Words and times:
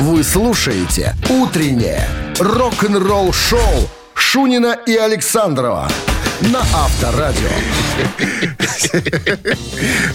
Вы 0.00 0.24
слушаете 0.24 1.14
«Утреннее 1.28 2.08
рок-н-ролл-шоу» 2.38 3.88
Шунина 4.14 4.76
и 4.86 4.96
Александрова 4.96 5.88
на 6.40 6.60
Авторадио. 6.60 7.48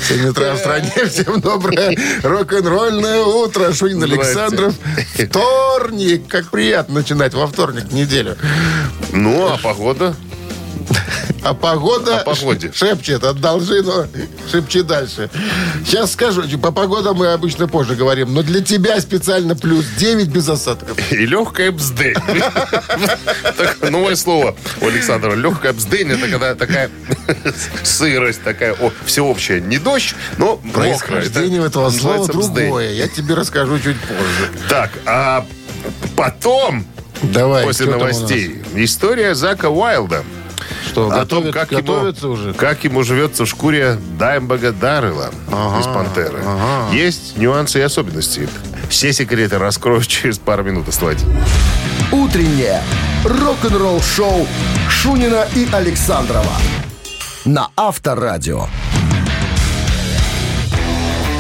7 0.02 0.30
утра 0.30 0.54
в 0.54 0.58
стране. 0.58 0.92
Всем 1.08 1.40
доброе 1.40 1.96
рок-н-ролльное 2.24 3.22
утро. 3.22 3.72
Шунин 3.72 4.04
Александров. 4.04 4.74
Вторник. 5.14 6.28
Как 6.28 6.50
приятно 6.50 6.96
начинать 6.96 7.34
во 7.34 7.48
вторник 7.48 7.92
неделю. 7.92 8.36
Ну, 9.12 9.48
а 9.48 9.58
погода? 9.58 10.16
А 11.44 11.54
погода 11.54 12.20
О 12.20 12.24
погоде. 12.24 12.72
шепчет, 12.74 13.24
одолжи, 13.24 13.82
но 13.82 14.06
шепчи 14.52 14.82
дальше. 14.82 15.30
Сейчас 15.86 16.14
скажу, 16.14 16.44
по 16.58 16.72
погода 16.72 17.14
мы 17.14 17.28
обычно 17.28 17.68
позже 17.68 17.96
говорим, 17.96 18.34
но 18.34 18.44
для 18.44 18.62
тебя 18.62 19.00
специально 19.00 19.56
плюс 19.56 19.86
9 19.98 20.28
без 20.28 20.50
осадков. 20.50 20.98
И 21.12 21.26
легкая. 21.26 21.74
Так, 23.58 23.90
Новое 23.90 24.16
слово 24.16 24.56
у 24.82 24.88
Александра. 24.88 25.34
Легкая 25.34 25.74
бздынь 25.74 26.12
это 26.12 26.28
когда 26.28 26.56
такая 26.56 26.90
сырость, 27.84 28.44
такая 28.44 28.76
всеобщая. 29.06 29.62
Не 29.62 29.78
дождь, 29.78 30.16
но. 30.38 30.58
Происхождение 30.74 31.60
Это 31.60 31.68
этого 31.68 31.90
слова 31.90 32.28
другое. 32.28 32.92
Я 32.92 33.08
тебе 33.08 33.36
расскажу 33.36 33.80
чуть 33.80 34.00
позже. 34.00 34.52
Так, 34.70 34.92
а 35.06 35.46
потом, 36.16 36.86
Давай. 37.22 37.64
после 37.64 37.88
новостей, 37.88 38.62
история 38.76 39.36
Зака 39.36 39.70
Уайлда. 39.70 40.24
Что, 40.88 41.08
о 41.12 41.26
том, 41.26 41.44
готовят- 41.44 41.54
как 41.54 41.70
готовятся 41.70 42.26
ему, 42.26 42.34
уже? 42.34 42.54
как 42.54 42.84
ему 42.84 43.04
живется 43.04 43.46
в 43.46 43.48
шкуре 43.50 43.98
Даймбага 44.18 44.72
Даррелла 44.72 45.30
из 45.80 45.86
«Пантеры». 45.88 46.40
Есть 46.92 47.38
нюансы 47.38 47.80
и 47.80 47.82
особенности. 47.82 48.48
Все 48.90 49.12
секреты 49.14 49.58
раскрою 49.58 50.02
через 50.08 50.38
пару 50.40 50.64
минут. 50.64 50.88
Оставайтесь. 50.88 51.26
«Утреннее 52.12 52.82
рок-н-ролл-шоу» 53.26 54.48
Шунина 54.90 55.46
и 55.56 55.68
Александрова 55.72 56.54
на 57.46 57.70
Авторадио. 57.76 58.68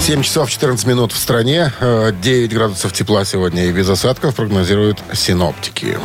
7 0.08 0.22
часов 0.24 0.50
14 0.50 0.88
минут 0.88 1.12
в 1.12 1.18
стране. 1.18 1.74
Э, 1.82 2.14
9 2.14 2.54
градусов 2.54 2.94
тепла 2.94 3.26
сегодня 3.26 3.66
и 3.66 3.74
без 3.74 3.90
осадков 3.90 4.36
прогнозируют 4.36 5.00
синоптики. 5.12 5.98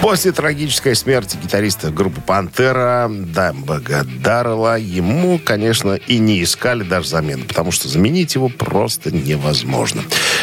После 0.00 0.32
трагической 0.32 0.96
смерти 0.96 1.38
гитариста 1.40 1.92
группы 1.92 2.20
«Пантера» 2.20 3.08
Даймбага 3.08 4.04
Даррелла 4.04 4.76
ему, 4.76 5.38
конечно, 5.38 5.94
и 5.94 6.18
не 6.18 6.42
искали 6.42 6.82
даже 6.82 7.10
замены, 7.10 7.44
потому 7.44 7.70
что 7.70 7.86
заменить 7.86 8.34
его 8.34 8.48
просто 8.48 9.12
невозможно. 9.12 10.02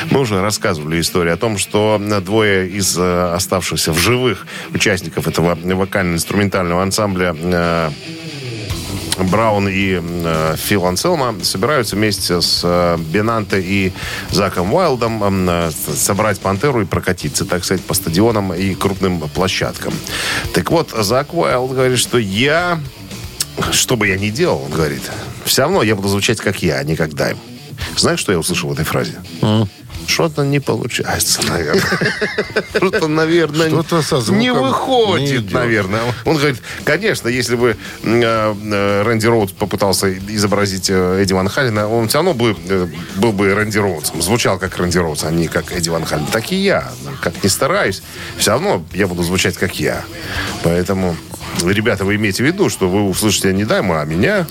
Мы 0.09 0.22
уже 0.22 0.41
рассказывали 0.41 1.02
историю 1.02 1.33
о 1.33 1.38
том, 1.38 1.57
что 1.57 2.02
двое 2.23 2.69
из 2.69 2.97
э, 2.97 3.33
оставшихся 3.33 3.91
в 3.91 3.97
живых 3.97 4.47
участников 4.73 5.27
этого 5.27 5.55
вокально-инструментального 5.55 6.81
ансамбля 6.81 7.35
э, 7.38 7.89
Браун 9.23 9.67
и 9.67 10.00
э, 10.02 10.56
Фил 10.58 10.86
Анселма 10.86 11.36
собираются 11.44 11.95
вместе 11.95 12.42
с 12.42 12.62
э, 12.64 12.98
Бенанте 12.98 13.62
и 13.62 13.94
Заком 14.31 14.73
Уайлдом 14.73 15.22
э, 15.50 15.72
собрать 15.72 16.39
«Пантеру» 16.39 16.81
и 16.81 16.86
прокатиться, 16.86 17.45
так 17.45 17.64
сказать, 17.64 17.84
по 17.84 17.94
стадионам 17.94 18.53
и 18.53 18.75
крупным 18.75 19.20
площадкам. 19.30 19.94
Так 20.53 20.72
вот, 20.72 20.92
Зак 20.92 21.34
Уайлд 21.34 21.72
говорит, 21.72 22.00
что 22.00 22.17
я... 22.17 22.80
Что 23.72 23.97
бы 23.97 24.08
я 24.08 24.17
ни 24.17 24.30
делал, 24.30 24.64
он 24.64 24.72
говорит, 24.72 25.02
все 25.44 25.64
равно 25.64 25.84
я 25.84 25.95
буду 25.95 26.08
звучать 26.08 26.40
как 26.40 26.64
я, 26.64 26.78
а 26.78 26.84
не 26.84 26.95
как 26.95 27.14
Дайм. 27.14 27.38
Знаешь, 27.97 28.20
что 28.20 28.31
я 28.31 28.40
услышал 28.40 28.70
в 28.70 28.73
этой 28.73 28.86
фразе? 28.86 29.16
Что-то 30.10 30.44
не 30.44 30.60
получается, 30.60 31.42
наверное. 31.48 31.84
Что-то, 32.76 33.08
наверное, 33.08 33.70
Что-то 33.70 34.32
не 34.32 34.50
не 34.50 34.54
выходит, 34.60 35.52
наверное. 35.52 36.02
Он 36.26 36.38
говорит, 36.38 36.62
конечно, 36.84 37.28
если 37.28 37.56
бы 37.56 37.78
э, 38.03 38.56
э, 38.64 39.02
Рэнди 39.03 39.28
Роудс 39.28 39.53
попытался 39.53 40.12
изобразить 40.18 40.90
э, 40.90 41.22
Эдди 41.22 41.34
Ван 41.34 41.48
Халлена, 41.48 41.88
он 41.88 42.08
все 42.08 42.18
равно 42.18 42.34
бы, 42.34 42.56
был 43.18 43.31
бы 43.31 43.53
Рэнди 43.53 43.78
Роудсом. 43.78 44.22
Звучал 44.22 44.58
как 44.58 44.78
Рэнди 44.78 44.98
Роудс, 44.98 45.24
а 45.24 45.31
не 45.31 45.48
как 45.48 45.72
Эдди 45.72 45.90
Ван 45.90 46.06
Халлен. 46.06 46.25
Так 46.28 46.52
и 46.52 46.56
я. 46.56 46.92
Ну, 47.03 47.12
Как 47.22 47.44
ни 47.44 47.48
стараюсь, 47.48 48.02
все 48.38 48.52
равно 48.52 48.84
я 48.94 49.08
буду 49.08 49.24
звучать 49.24 49.58
как 49.58 49.80
я. 49.80 50.03
Поэтому, 50.64 51.16
ребята, 51.64 52.06
вы 52.06 52.16
имейте 52.16 52.44
в 52.44 52.46
виду, 52.46 52.70
что 52.70 52.90
вы 52.90 53.08
услышите 53.10 53.54
не 53.54 53.66
Дайма, 53.66 54.02
а 54.02 54.06
меня. 54.06 54.48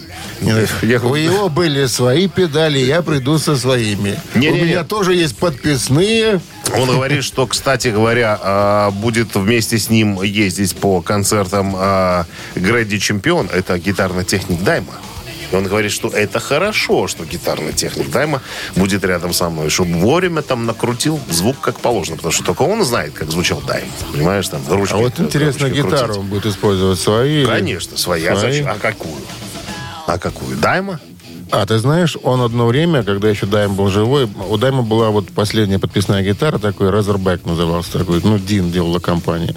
Я- 0.83 1.01
У 1.01 1.15
его 1.15 1.49
были 1.49 1.87
свои 1.87 2.29
педали, 2.29 2.79
я 2.79 3.03
приду 3.03 3.39
со 3.39 3.57
своими. 3.57 4.19
Не-не-не. 4.35 4.63
У 4.63 4.65
меня 4.65 4.85
тоже 4.85 5.15
есть 5.15 5.37
подписные. 5.37 6.41
Он 6.77 6.89
говорит, 6.91 7.25
что, 7.25 7.47
кстати 7.47 7.89
говоря, 7.89 8.39
а, 8.43 8.91
будет 8.91 9.35
вместе 9.35 9.79
с 9.79 9.89
ним 9.91 10.23
ездить 10.23 10.77
по 10.77 11.01
концертам 11.01 11.75
а, 11.77 12.27
Грэдди 12.55 12.99
Чемпион. 12.99 13.49
Это 13.53 13.79
гитарный 13.79 14.25
техник 14.25 14.63
Дайма. 14.63 14.93
И 15.51 15.57
он 15.57 15.65
говорит, 15.65 15.93
что 15.93 16.09
это 16.09 16.41
хорошо, 16.41 17.07
что 17.09 17.25
гитарный 17.25 17.73
техник 17.73 18.11
Дайма 18.11 18.43
будет 18.77 19.05
рядом 19.05 19.33
со 19.33 19.49
мной, 19.49 19.71
чтобы 19.71 19.95
вовремя 19.99 20.43
там 20.43 20.67
накрутил 20.67 21.21
звук 21.31 21.61
как 21.61 21.81
положено, 21.81 22.17
потому 22.17 22.33
что 22.33 22.45
только 22.45 22.63
он 22.63 22.85
знает, 22.85 23.15
как 23.15 23.31
звучал 23.31 23.61
Дайм. 23.63 23.89
Понимаешь, 24.13 24.49
там 24.49 24.63
ручки. 24.69 24.95
А 24.95 24.97
вот 24.99 25.19
интересно, 25.19 25.69
ручки 25.69 25.77
гитару 25.77 25.97
крутить. 25.99 26.17
он 26.17 26.27
будет 26.27 26.47
использовать 26.47 26.99
свои? 26.99 27.47
Конечно, 27.47 27.97
своя. 27.97 28.37
Свои? 28.37 28.53
Зачем? 28.53 28.69
А 28.69 28.75
какую? 28.75 29.21
А 30.07 30.19
какую? 30.19 30.57
Дайма? 30.57 31.01
А 31.51 31.65
ты 31.67 31.79
знаешь, 31.79 32.17
он 32.23 32.43
одно 32.43 32.67
время, 32.67 33.03
когда 33.03 33.29
еще 33.29 33.47
Дайм 33.47 33.75
был 33.75 33.89
живой, 33.89 34.29
у 34.49 34.57
Дайма 34.57 34.83
была 34.83 35.11
вот 35.11 35.29
последняя 35.33 35.79
подписная 35.79 36.23
гитара, 36.23 36.59
такой 36.59 36.89
Razorback 36.89 37.41
назывался 37.49 37.99
такой, 37.99 38.21
ну, 38.23 38.39
Дин 38.39 38.71
делала 38.71 38.99
компания. 38.99 39.55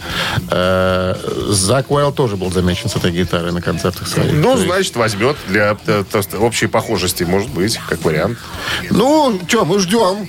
Э, 0.50 1.16
Зак 1.50 1.91
Уайлд 1.91 2.16
тоже 2.16 2.38
был 2.38 2.52
замечен 2.52 2.90
с 2.90 2.96
этой 2.96 3.12
гитарой 3.12 3.52
на 3.52 3.62
концертах 3.62 4.07
своих. 4.07 4.34
Ну, 4.34 4.57
значит, 4.57 4.96
возьмет 4.96 5.35
для 5.47 5.78
э, 5.85 6.03
общей 6.40 6.68
похожести, 6.68 7.24
может 7.24 7.50
быть, 7.50 7.79
как 7.90 8.03
вариант. 8.03 8.38
Ну, 8.90 9.40
что, 9.47 9.66
мы 9.66 9.79
ждем. 9.79 10.28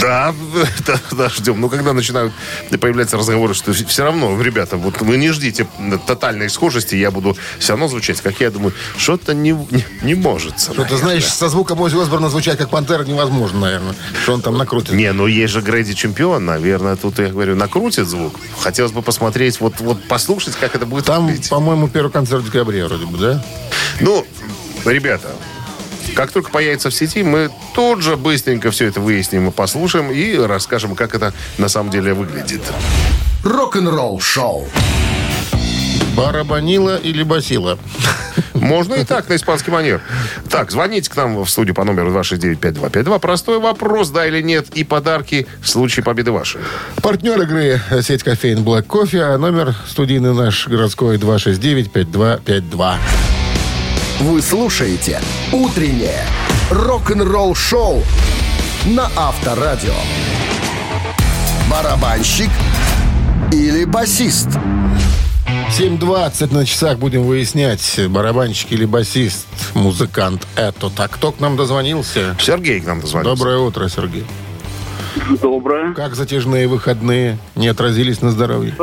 Да, 0.00 0.34
да, 0.86 1.00
да, 1.12 1.28
ждем. 1.28 1.60
Но 1.60 1.68
когда 1.68 1.92
начинают 1.92 2.32
появляться 2.80 3.16
разговоры, 3.16 3.54
что 3.54 3.72
все 3.72 4.04
равно, 4.04 4.40
ребята, 4.40 4.76
вот 4.76 5.00
вы 5.00 5.16
не 5.16 5.30
ждите 5.30 5.66
тотальной 6.06 6.50
схожести, 6.50 6.96
я 6.96 7.10
буду 7.10 7.36
все 7.58 7.72
равно 7.72 7.88
звучать, 7.88 8.20
как 8.20 8.40
я 8.40 8.50
думаю, 8.50 8.72
что-то 8.96 9.34
не, 9.34 9.50
не, 9.50 9.84
не 10.02 10.14
может. 10.14 10.60
Что 10.60 10.84
ты 10.84 10.96
знаешь, 10.96 11.24
со 11.24 11.48
звуком 11.48 11.80
Оззи 11.80 12.00
Осборна 12.00 12.28
звучать 12.28 12.58
как 12.58 12.70
Пантера 12.70 13.04
невозможно, 13.04 13.60
наверное. 13.60 13.94
Что 14.22 14.34
он 14.34 14.42
там 14.42 14.58
накрутит. 14.58 14.92
Не, 14.92 15.12
ну 15.12 15.26
есть 15.26 15.52
же 15.52 15.62
Грэди 15.62 15.94
чемпион, 15.94 16.44
наверное, 16.44 16.96
тут, 16.96 17.18
я 17.18 17.28
говорю, 17.28 17.56
накрутит 17.56 18.06
звук. 18.06 18.38
Хотелось 18.60 18.92
бы 18.92 19.02
посмотреть, 19.02 19.60
вот, 19.60 19.80
вот 19.80 20.06
послушать, 20.08 20.56
как 20.56 20.74
это 20.74 20.86
будет 20.86 21.06
Там, 21.06 21.30
по-моему, 21.48 21.88
первый 21.88 22.10
концерт 22.10 22.42
в 22.42 22.46
декабре 22.46 22.84
вроде 22.86 23.06
бы, 23.06 23.18
да? 23.18 23.44
Ну, 24.00 24.26
ребята, 24.84 25.30
как 26.14 26.30
только 26.30 26.50
появится 26.50 26.90
в 26.90 26.94
сети, 26.94 27.22
мы 27.22 27.50
тут 27.74 28.02
же 28.02 28.16
быстренько 28.16 28.70
все 28.70 28.86
это 28.86 29.00
выясним 29.00 29.48
и 29.48 29.50
послушаем, 29.50 30.10
и 30.10 30.36
расскажем, 30.36 30.94
как 30.94 31.14
это 31.14 31.32
на 31.58 31.68
самом 31.68 31.90
деле 31.90 32.14
выглядит. 32.14 32.62
Рок-н-ролл-шоу. 33.42 34.66
Барабанила 36.16 36.96
или 36.96 37.22
басила? 37.24 37.78
Можно 38.54 38.94
и 38.94 39.04
так, 39.04 39.28
на 39.28 39.34
испанский 39.34 39.70
манер. 39.70 40.00
Так, 40.48 40.70
звоните 40.70 41.10
к 41.10 41.16
нам 41.16 41.42
в 41.42 41.50
студию 41.50 41.74
по 41.74 41.84
номеру 41.84 42.12
269-5252. 42.12 43.18
Простой 43.18 43.58
вопрос, 43.58 44.10
да 44.10 44.26
или 44.26 44.40
нет, 44.40 44.68
и 44.74 44.84
подарки 44.84 45.46
в 45.60 45.68
случае 45.68 46.04
победы 46.04 46.30
вашей. 46.30 46.60
Партнер 47.02 47.42
игры 47.42 47.80
сеть 48.02 48.22
кофеин 48.22 48.60
Black 48.60 48.84
Кофе, 48.84 49.22
а 49.22 49.38
номер 49.38 49.74
студийный 49.88 50.34
наш 50.34 50.68
городской 50.68 51.18
269-5252. 51.18 52.96
Вы 54.20 54.40
слушаете 54.42 55.20
«Утреннее 55.52 56.24
рок-н-ролл-шоу» 56.70 58.02
на 58.86 59.10
Авторадио. 59.16 59.94
Барабанщик 61.68 62.50
или 63.52 63.84
басист? 63.84 64.48
7.20 65.76 66.54
на 66.54 66.64
часах 66.64 66.98
будем 66.98 67.24
выяснять, 67.24 68.00
барабанщик 68.08 68.70
или 68.70 68.84
басист, 68.84 69.46
музыкант 69.74 70.46
это. 70.54 70.90
Так, 70.90 71.10
кто 71.10 71.32
к 71.32 71.40
нам 71.40 71.56
дозвонился? 71.56 72.36
Сергей 72.40 72.80
к 72.80 72.86
нам 72.86 73.00
дозвонился. 73.00 73.36
Доброе 73.36 73.58
утро, 73.58 73.88
Сергей. 73.88 74.24
Доброе. 75.42 75.92
Как 75.94 76.14
затяжные 76.14 76.68
выходные 76.68 77.38
не 77.56 77.66
отразились 77.66 78.22
на 78.22 78.30
здоровье? 78.30 78.74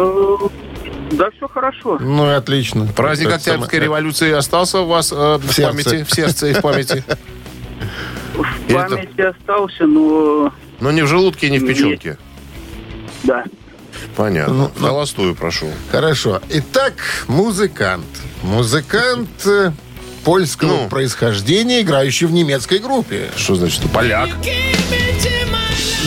Да, 1.12 1.30
все 1.32 1.48
хорошо. 1.48 1.98
Ну 2.00 2.30
и 2.30 2.34
отлично. 2.34 2.86
Праздник 2.88 3.28
Это 3.28 3.36
Октябрьской 3.36 3.70
самое- 3.80 3.84
революции 3.84 4.32
остался 4.32 4.80
у 4.80 4.86
вас 4.88 5.12
э, 5.12 5.16
в, 5.38 5.54
сердце. 5.54 5.72
памяти, 5.90 6.04
в 6.04 6.12
сердце 6.14 6.48
и 6.48 6.54
в 6.54 6.62
памяти? 6.62 7.04
В 8.34 8.74
памяти 8.74 9.22
остался, 9.22 9.86
но 9.86 10.54
Но 10.80 10.92
не 10.92 11.02
в 11.02 11.08
желудке, 11.08 11.50
не 11.50 11.60
в 11.60 11.68
печенке. 11.68 12.18
да. 13.24 13.44
Понятно. 14.16 14.54
Ну, 14.54 14.72
ну. 14.78 14.88
Холостую 14.88 15.36
прошу. 15.36 15.68
Хорошо. 15.92 16.42
Итак, 16.50 16.94
музыкант. 17.28 18.06
Музыкант 18.42 19.30
э, 19.46 19.72
польского 20.24 20.84
Ну. 20.84 20.90
происхождения, 20.90 21.82
играющий 21.82 22.26
в 22.26 22.32
немецкой 22.32 22.80
группе. 22.80 23.30
Что 23.36 23.56
значит? 23.56 23.82
Поляк. 23.92 24.30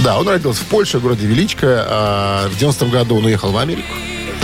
Да, 0.03 0.19
он 0.19 0.29
родился 0.29 0.63
в 0.65 0.67
Польше, 0.67 0.99
в 0.99 1.03
городе 1.03 1.27
Величко. 1.27 1.85
А 1.89 2.49
в 2.49 2.57
90-м 2.61 2.91
году 2.91 3.17
он 3.19 3.27
уехал 3.27 3.53
в 3.53 3.59
Америку. 3.59 3.89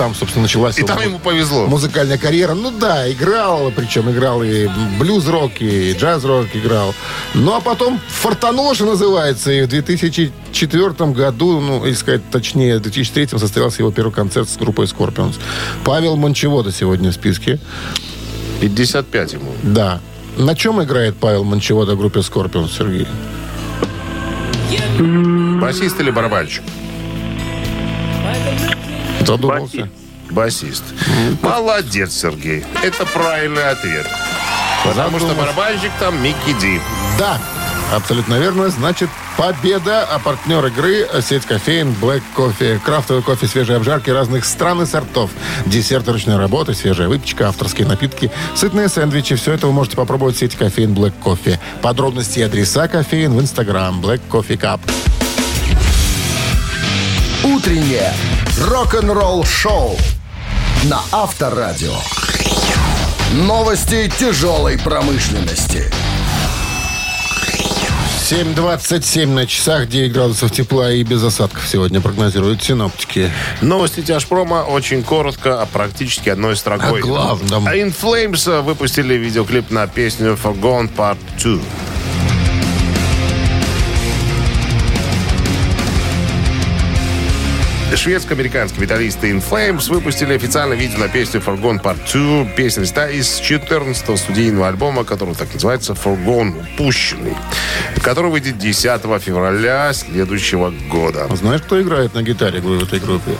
Там, 0.00 0.14
собственно, 0.14 0.44
началась 0.44 0.78
И 0.78 0.80
его 0.80 0.88
там 0.88 1.02
ему 1.02 1.18
повезло. 1.18 1.66
музыкальная 1.66 2.16
карьера. 2.16 2.54
Ну 2.54 2.70
да, 2.70 3.12
играл, 3.12 3.70
причем 3.70 4.10
играл 4.10 4.42
и 4.42 4.66
блюз-рок, 4.98 5.52
и 5.60 5.92
джаз-рок 5.92 6.46
играл. 6.54 6.94
Ну 7.34 7.54
а 7.54 7.60
потом 7.60 8.00
фартануло, 8.08 8.74
что 8.74 8.86
называется, 8.86 9.52
и 9.52 9.60
в 9.60 9.68
2004 9.68 11.10
году, 11.10 11.60
ну, 11.60 11.84
если 11.84 12.00
сказать 12.00 12.22
точнее, 12.30 12.78
в 12.78 12.80
2003 12.80 13.38
состоялся 13.38 13.82
его 13.82 13.90
первый 13.92 14.12
концерт 14.12 14.48
с 14.48 14.56
группой 14.56 14.86
Scorpions. 14.86 15.34
Павел 15.84 16.16
Мончевода 16.16 16.72
сегодня 16.72 17.10
в 17.10 17.14
списке. 17.14 17.58
55 18.62 19.34
ему. 19.34 19.52
Да. 19.62 20.00
На 20.38 20.54
чем 20.54 20.82
играет 20.82 21.14
Павел 21.16 21.44
Мончевода 21.44 21.94
в 21.94 21.98
группе 21.98 22.20
Scorpions, 22.20 22.70
Сергей? 22.74 23.06
Басист 25.60 26.00
или 26.00 26.10
барабанщик? 26.10 26.62
Задумался. 29.36 29.88
Басист. 30.30 30.84
Молодец, 31.42 32.12
Сергей. 32.12 32.64
Это 32.82 33.04
правильный 33.06 33.68
ответ. 33.70 34.06
Потому 34.84 35.18
что 35.18 35.28
Задумался. 35.28 35.54
барабанщик 35.56 35.90
там 35.98 36.22
Микки 36.22 36.52
Ди. 36.60 36.80
Да, 37.18 37.38
абсолютно 37.92 38.34
верно. 38.34 38.68
Значит, 38.70 39.10
победа, 39.36 40.04
а 40.04 40.18
партнер 40.18 40.64
игры– 40.66 41.06
сеть 41.22 41.44
кофеин 41.46 41.94
Black 42.00 42.22
Coffee. 42.36 42.78
Крафтовый 42.84 43.22
кофе 43.22 43.46
свежей 43.46 43.76
обжарки 43.76 44.10
разных 44.10 44.44
стран 44.44 44.82
и 44.82 44.86
сортов. 44.86 45.30
Десерты 45.66 46.12
ручной 46.12 46.36
работы, 46.36 46.74
свежая 46.74 47.08
выпечка, 47.08 47.48
авторские 47.48 47.86
напитки, 47.86 48.30
сытные 48.54 48.88
сэндвичи. 48.88 49.34
Все 49.36 49.52
это 49.52 49.66
вы 49.66 49.72
можете 49.72 49.96
попробовать 49.96 50.36
в 50.36 50.38
сети 50.38 50.56
кофеин 50.56 50.92
Black 50.94 51.12
Coffee. 51.22 51.58
Подробности 51.82 52.38
и 52.38 52.42
адреса 52.42 52.88
кофеин 52.88 53.32
в 53.34 53.40
Инстаграм 53.40 54.00
Black 54.00 54.20
Coffee 54.30 54.58
Cup. 54.58 54.80
Утреннее 57.42 58.12
рок-н-ролл-шоу 58.60 59.96
на 60.84 61.00
Авторадио. 61.12 61.94
Новости 63.32 64.12
тяжелой 64.18 64.78
промышленности. 64.78 65.90
7.27 68.30 69.26
на 69.26 69.46
часах, 69.46 69.88
9 69.88 70.12
градусов 70.12 70.52
тепла 70.52 70.92
и 70.92 71.02
без 71.02 71.22
осадков 71.24 71.66
сегодня 71.66 72.00
прогнозируют 72.00 72.62
синоптики. 72.62 73.32
Новости 73.62 74.02
тяжпрома 74.02 74.62
очень 74.62 75.02
коротко, 75.02 75.60
а 75.62 75.66
практически 75.66 76.28
одной 76.28 76.54
строкой. 76.54 77.00
О 77.00 77.02
главном. 77.02 77.66
А 77.66 77.74
In 77.74 77.94
Flames 77.98 78.62
выпустили 78.62 79.14
видеоклип 79.14 79.70
на 79.70 79.86
песню 79.86 80.38
Forgone 80.40 80.88
Part 80.94 81.18
2. 81.42 81.60
Шведско-американские 87.96 88.82
металлисты 88.82 89.30
In 89.30 89.42
Flames 89.46 89.92
выпустили 89.92 90.34
официальное 90.34 90.76
видео 90.76 90.98
на 90.98 91.08
песню 91.08 91.40
Forgone 91.40 91.82
Part 91.82 91.98
2. 92.10 92.54
Песня 92.54 92.82
листа 92.82 93.08
из 93.08 93.40
14-го 93.40 94.16
студийного 94.16 94.68
альбома, 94.68 95.04
который 95.04 95.34
так 95.34 95.52
называется 95.52 95.92
Forgone 95.92 96.64
Упущенный, 96.74 97.36
который 98.02 98.30
выйдет 98.30 98.58
10 98.58 99.02
февраля 99.20 99.92
следующего 99.92 100.72
года. 100.88 101.28
Знаешь, 101.34 101.62
кто 101.62 101.80
играет 101.82 102.14
на 102.14 102.22
гитаре 102.22 102.60
в 102.60 102.82
этой 102.82 103.00
группе? 103.00 103.32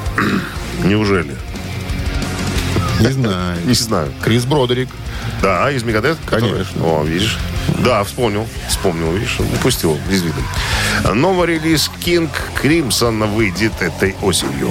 Неужели? 0.85 1.37
Не 3.01 3.13
знаю. 3.13 3.59
Не 3.67 3.75
знаю. 3.75 4.13
Крис 4.23 4.45
Бродерик. 4.45 4.89
Да, 5.43 5.71
из 5.71 5.83
Мегадет? 5.83 6.19
который- 6.27 6.51
Конечно. 6.53 6.85
О, 6.85 7.05
видишь? 7.05 7.39
Да, 7.79 8.05
вспомнил. 8.05 8.47
Вспомнил, 8.69 9.13
видишь? 9.13 9.39
Упустил 9.41 9.99
из 10.11 10.23
виду. 10.23 10.41
Новый 11.15 11.49
релиз 11.49 11.91
King 12.05 12.29
Crimson 12.63 13.27
выйдет 13.35 13.73
этой 13.81 14.15
осенью. 14.23 14.71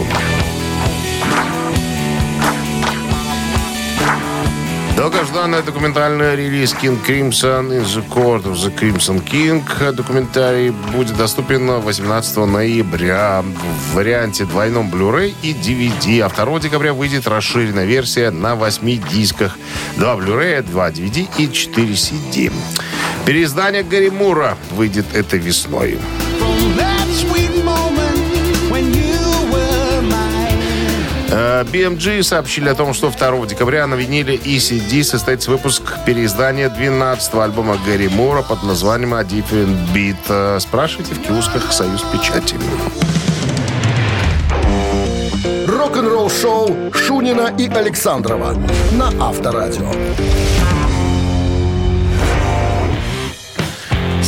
Долгожданный 5.00 5.64
документальный 5.64 6.36
релиз 6.36 6.74
King 6.74 7.00
Crimson 7.08 7.72
in 7.72 7.86
the 7.86 8.06
Court 8.10 8.44
of 8.44 8.56
the 8.56 8.70
Crimson 8.78 9.24
King. 9.24 9.64
Документарий 9.94 10.72
будет 10.72 11.16
доступен 11.16 11.72
18 11.72 12.36
ноября 12.36 13.42
в 13.42 13.96
варианте 13.96 14.44
двойном 14.44 14.94
Blu-ray 14.94 15.34
и 15.42 15.54
DVD. 15.54 16.20
А 16.20 16.46
2 16.46 16.60
декабря 16.60 16.94
выйдет 16.94 17.28
расширенная 17.28 17.86
версия 17.86 18.30
на 18.30 18.56
8 18.56 19.02
дисках. 19.10 19.58
2 19.96 20.16
Blu-ray, 20.18 20.64
2 20.64 20.90
DVD 20.90 21.30
и 21.38 21.50
4 21.50 21.88
CD. 21.94 22.52
Переиздание 23.26 23.84
Гарри 23.84 24.10
Мура 24.10 24.58
выйдет 24.72 25.06
этой 25.16 25.40
весной. 25.40 25.98
Э, 26.42 27.49
BMG 31.30 32.24
сообщили 32.24 32.70
о 32.70 32.76
том, 32.76 32.94
что 32.94 33.10
2 33.10 33.46
декабря 33.46 33.86
на 33.86 33.96
виниле 33.96 34.36
и 34.36 34.58
CD 34.58 35.04
состоится 35.04 35.52
выпуск 35.52 35.84
переиздания 36.06 36.70
12-го 36.70 37.42
альбома 37.42 37.78
Гэри 37.86 38.08
Мура 38.08 38.42
под 38.42 38.64
названием 38.64 39.14
«A 39.14 39.22
Different 39.22 39.94
Beat». 39.94 40.18
Э, 40.28 40.60
Спрашивайте 40.60 41.14
в 41.14 41.22
киосках 41.22 41.72
«Союз 41.72 42.02
Печати». 42.12 42.56
Рок-н-ролл-шоу 45.68 46.92
Шунина 46.94 47.54
и 47.58 47.68
Александрова 47.68 48.56
на 48.92 49.28
Авторадио. 49.28 49.92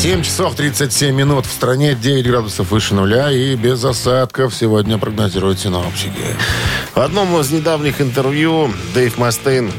7 0.01 0.23
часов 0.23 0.55
37 0.55 1.15
минут. 1.15 1.45
В 1.45 1.51
стране 1.51 1.93
9 1.93 2.25
градусов 2.25 2.71
выше 2.71 2.95
нуля 2.95 3.31
и 3.31 3.55
без 3.55 3.85
осадков 3.85 4.55
сегодня 4.55 4.97
прогнозируют 4.97 5.59
синоптики. 5.59 6.25
В 6.95 6.99
одном 7.01 7.39
из 7.39 7.51
недавних 7.51 8.01
интервью 8.01 8.73
Дэйв 8.95 9.19
Мастейн 9.19 9.71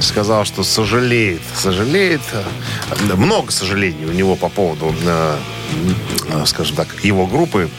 сказал, 0.00 0.44
что 0.44 0.64
сожалеет. 0.64 1.42
Сожалеет. 1.54 2.22
э, 2.32 3.14
Много 3.14 3.52
сожалений 3.52 4.04
у 4.06 4.12
него 4.12 4.34
по 4.34 4.48
поводу, 4.48 4.92
э, 5.06 5.36
э, 6.32 6.46
скажем 6.46 6.74
так, 6.74 6.88
его 7.04 7.28
группы, 7.28 7.70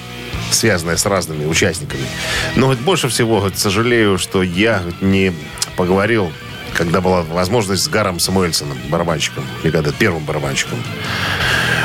связанная 0.51 0.95
с 0.95 1.05
разными 1.05 1.45
участниками. 1.45 2.05
Но 2.55 2.67
вот 2.67 2.77
больше 2.77 3.09
всего 3.09 3.39
говорит, 3.39 3.59
сожалею, 3.59 4.17
что 4.17 4.41
я 4.41 4.83
не 5.01 5.33
поговорил 5.75 6.31
когда 6.73 7.01
была 7.01 7.23
возможность 7.23 7.83
с 7.83 7.87
Гаром 7.89 8.19
Самуэльсоном, 8.19 8.77
барабанщиком, 8.89 9.43
Мегадет, 9.63 9.95
первым 9.95 10.23
барабанщиком. 10.23 10.77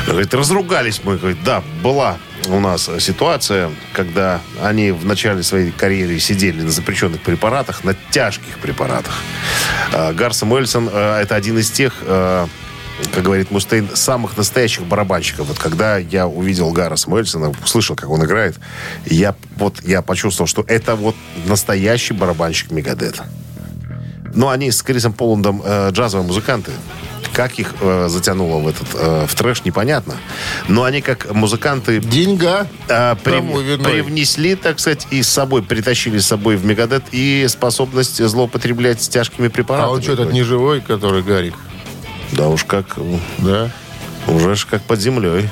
Говорит, 0.07 0.35
разругались 0.35 1.01
мы. 1.03 1.17
Говорит, 1.17 1.43
да, 1.45 1.63
была 1.83 2.19
у 2.49 2.61
нас 2.61 2.91
ситуация, 2.99 3.71
когда 3.93 4.41
они 4.63 4.91
в 4.91 5.07
начале 5.07 5.43
своей 5.43 5.71
карьеры 5.71 6.19
сидели 6.19 6.61
на 6.61 6.71
запрещенных 6.71 7.23
препаратах, 7.23 7.85
на 7.85 7.95
тяжких 8.11 8.59
препаратах. 8.59 9.15
А, 9.93 10.13
Гар 10.13 10.35
Самуэльсон 10.35 10.91
э, 10.93 11.21
это 11.23 11.37
один 11.37 11.59
из 11.59 11.71
тех, 11.71 11.95
э, 12.03 12.47
как 13.15 13.25
говорит 13.25 13.51
Мустейн, 13.51 13.89
самых 13.95 14.37
настоящих 14.37 14.85
барабанщиков. 14.85 15.47
Вот 15.47 15.59
когда 15.59 15.97
я 15.97 16.27
увидел 16.27 16.71
Гара 16.71 16.97
Самуэльсона, 16.97 17.53
услышал, 17.65 17.97
как 17.97 18.11
он 18.11 18.25
играет, 18.25 18.57
я, 19.07 19.35
вот, 19.57 19.83
я 19.83 20.03
почувствовал, 20.03 20.47
что 20.47 20.65
это 20.69 20.97
вот 20.97 21.17
настоящий 21.47 22.13
барабанщик 22.13 22.71
Мегадета. 22.71 23.27
Но 24.35 24.51
они 24.51 24.71
с 24.71 24.83
Крисом 24.83 25.13
Поландом 25.13 25.63
э, 25.65 25.91
джазовые 25.93 26.27
музыканты. 26.27 26.73
Как 27.35 27.59
их 27.59 27.75
э, 27.81 28.07
затянуло 28.09 28.59
в 28.61 28.69
этот 28.69 28.87
э, 28.95 29.27
в 29.29 29.35
трэш, 29.35 29.65
непонятно. 29.65 30.15
Но 30.69 30.85
они 30.85 31.01
как 31.01 31.33
музыканты 31.35 31.99
Деньга. 31.99 32.69
э, 32.89 33.17
виной. 33.25 33.93
привнесли, 33.93 34.55
так 34.55 34.79
сказать, 34.79 35.09
и 35.11 35.23
с 35.23 35.29
собой, 35.29 35.63
притащили 35.63 36.19
с 36.19 36.27
собой 36.27 36.57
в 36.57 36.65
Мегадет 36.65 37.03
и 37.11 37.47
способность 37.49 38.25
злоупотреблять 38.25 39.01
тяжкими 39.11 39.49
препаратами. 39.49 39.91
А 39.91 39.95
он 39.95 40.03
что, 40.03 40.13
этот 40.13 40.33
не 40.33 40.45
живой, 40.45 40.81
который 40.81 41.23
Гарик? 41.23 41.55
Да 42.33 42.49
уж 42.49 42.65
как, 42.65 42.97
Да? 43.39 43.71
уже 44.27 44.55
ж 44.55 44.67
как 44.67 44.83
под 44.83 45.01
землей. 45.01 45.51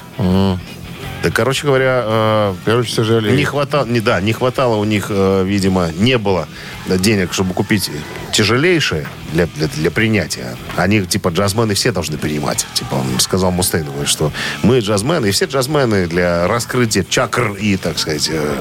Да, 1.23 1.31
короче 1.31 1.67
говоря, 1.67 2.03
э, 2.05 2.55
Короче, 2.65 2.93
сожалею. 2.95 3.37
не 3.37 3.45
хватало, 3.45 3.87
не, 3.87 4.01
да, 4.01 4.21
не 4.21 4.33
хватало 4.33 4.77
у 4.77 4.85
них, 4.85 5.07
э, 5.11 5.45
видимо, 5.47 5.91
не 5.97 6.19
было 6.19 6.49
денег, 6.87 7.33
чтобы 7.33 7.55
купить 7.55 7.91
тяжелейшее 8.33 9.07
для, 9.33 9.47
для, 9.47 9.69
для 9.69 9.91
принятия. 9.91 10.57
Они, 10.77 11.03
типа, 11.07 11.29
джазмены 11.29 11.75
все 11.75 11.93
должны 11.93 12.19
принимать. 12.19 12.67
Типа, 12.75 12.95
он 12.97 13.21
сказал 13.21 13.51
Мустейну, 13.53 13.91
говорит, 13.93 14.09
что 14.09 14.33
мы 14.63 14.81
джазмены, 14.81 15.27
и 15.27 15.31
все 15.31 15.45
джазмены 15.45 16.07
для 16.09 16.49
раскрытия 16.49 17.05
чакр 17.09 17.53
и, 17.53 17.77
так 17.77 17.99
сказать, 17.99 18.29
э, 18.33 18.59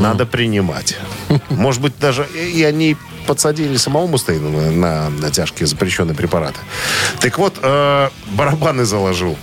надо 0.00 0.26
принимать. 0.26 0.96
Может 1.48 1.80
быть, 1.82 1.98
даже 1.98 2.26
и 2.26 2.62
они 2.62 2.96
подсадили 3.26 3.76
самого 3.76 4.06
Мустейна 4.06 4.48
на, 4.50 4.70
на- 4.70 5.10
на 5.10 5.30
тяжкие 5.30 5.66
запрещенные 5.66 6.14
препараты. 6.14 6.58
Так 7.20 7.38
вот, 7.38 7.58
э, 7.62 8.08
барабаны 8.32 8.84
заложил 8.84 9.36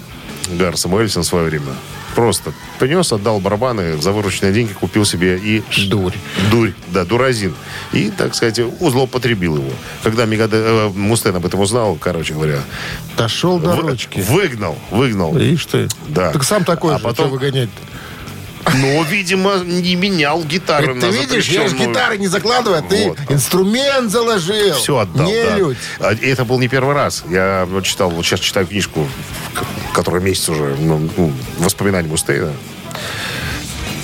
Гар 0.52 0.78
Самуэльсон 0.78 1.24
в 1.24 1.26
свое 1.26 1.46
время. 1.46 1.74
Просто 2.18 2.52
принес, 2.80 3.14
отдал 3.14 3.40
барабаны 3.40 4.02
за 4.02 4.12
вырученные 4.12 4.52
деньги, 4.52 4.74
купил 4.74 5.06
себе 5.06 5.38
и... 5.38 5.62
Дурь. 5.88 6.16
Дурь, 6.50 6.72
да, 6.88 7.06
дуразин. 7.06 7.54
И, 7.94 8.10
так 8.10 8.34
сказать, 8.34 8.60
злоупотребил 8.80 9.58
его. 9.58 9.70
Когда 10.02 10.26
Мегаде, 10.26 10.58
э, 10.58 10.88
Мустейн 10.96 11.36
об 11.36 11.46
этом 11.46 11.60
узнал, 11.60 11.96
короче 11.96 12.34
говоря, 12.34 12.62
Дошел 13.18 13.60
до 13.60 13.76
ручки. 13.76 14.20
выгнал, 14.28 14.80
выгнал. 14.90 15.38
Ишь 15.38 15.68
ты. 15.68 15.88
Да. 16.08 16.32
Так 16.32 16.44
сам 16.44 16.64
такой 16.64 16.96
А 16.96 16.98
же. 16.98 17.04
потом- 17.04 17.30
выгонять 17.30 17.70
Но, 18.76 19.04
видимо, 19.04 19.58
не 19.64 19.96
менял 19.96 20.44
гитары 20.44 20.88
Ты 21.00 21.08
на 21.08 21.12
видишь, 21.12 21.48
я 21.50 21.68
же 21.68 21.76
гитары 21.76 22.18
не 22.18 22.28
закладываю, 22.28 22.80
а 22.80 22.82
ты 22.82 23.10
Вот. 23.10 23.18
инструмент 23.30 24.12
заложил. 24.12 24.74
Все 24.76 24.98
отдал, 24.98 25.28
Не 25.28 25.44
да. 25.44 25.76
А, 26.10 26.14
И 26.14 26.28
это 26.28 26.44
был 26.46 26.60
не 26.60 26.68
первый 26.68 26.94
раз. 26.96 27.24
Я 27.30 27.66
вот 27.70 27.86
читал, 27.86 28.10
вот 28.10 28.26
сейчас 28.26 28.40
читаю 28.40 28.68
книжку, 28.68 29.08
к- 29.54 29.94
которая 29.96 30.22
месяц 30.22 30.50
уже, 30.50 30.76
ну, 30.80 31.10
ну, 31.18 31.32
воспоминания 31.60 32.08
Мустейна. 32.08 32.52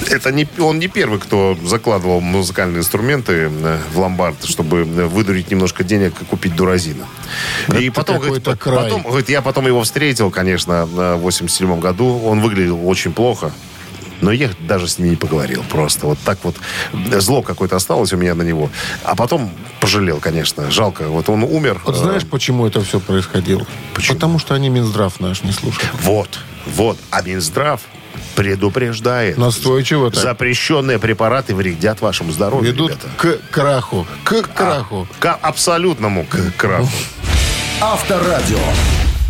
Это 0.09 0.31
не, 0.31 0.47
он 0.59 0.79
не 0.79 0.87
первый, 0.87 1.17
кто 1.19 1.57
закладывал 1.63 2.19
музыкальные 2.19 2.79
инструменты 2.79 3.49
э, 3.49 3.77
в 3.93 3.99
ломбард, 3.99 4.43
чтобы 4.45 4.79
э, 4.79 4.83
выдурить 5.05 5.49
немножко 5.49 5.83
денег 5.83 6.13
и 6.21 6.25
купить 6.25 6.55
дуразина. 6.55 7.05
и 7.79 7.89
потом, 7.89 8.17
говорит, 8.19 8.43
какой-то 8.43 8.57
край. 8.61 8.83
потом, 8.83 9.01
говорит, 9.03 9.29
я 9.29 9.41
потом 9.41 9.65
его 9.65 9.81
встретил, 9.83 10.29
конечно, 10.29 10.85
в 10.85 11.15
87 11.17 11.79
году. 11.79 12.21
Он 12.25 12.41
выглядел 12.41 12.85
очень 12.87 13.13
плохо. 13.13 13.51
Но 14.23 14.31
я 14.31 14.49
даже 14.61 14.87
с 14.87 14.97
ним 14.99 15.09
не 15.09 15.15
поговорил 15.17 15.63
просто. 15.69 16.07
Вот 16.07 16.17
так 16.23 16.39
вот 16.43 16.55
зло 17.19 17.41
какое-то 17.41 17.75
осталось 17.75 18.13
у 18.13 18.17
меня 18.17 18.35
на 18.35 18.43
него. 18.43 18.69
А 19.03 19.15
потом 19.15 19.51
пожалел, 19.81 20.19
конечно. 20.19 20.71
Жалко. 20.71 21.09
Вот 21.09 21.27
он 21.29 21.43
умер. 21.43 21.81
Вот 21.83 21.95
Э, 21.95 21.97
знаешь, 21.97 22.23
почему 22.25 22.65
это 22.65 22.81
все 22.81 23.01
происходило? 23.01 23.65
Почему? 23.93 24.15
Потому 24.15 24.39
что 24.39 24.53
они 24.55 24.69
Минздрав 24.69 25.19
наш 25.19 25.43
не 25.43 25.51
слушают. 25.51 25.89
Вот, 26.01 26.39
вот. 26.65 26.97
А 27.11 27.21
Минздрав 27.21 27.81
предупреждает. 28.35 29.37
Настойчиво 29.37 30.09
так. 30.09 30.23
Запрещенные 30.23 30.99
препараты 30.99 31.53
вредят 31.53 31.99
вашему 31.99 32.31
здоровью, 32.31 32.71
Ведут 32.71 32.91
ребята. 32.91 33.07
к 33.17 33.51
краху. 33.51 34.07
К 34.23 34.41
краху. 34.43 35.05
К 35.19 35.33
абсолютному 35.33 36.25
к 36.25 36.37
краху. 36.55 36.87
Авторадио. 37.81 38.57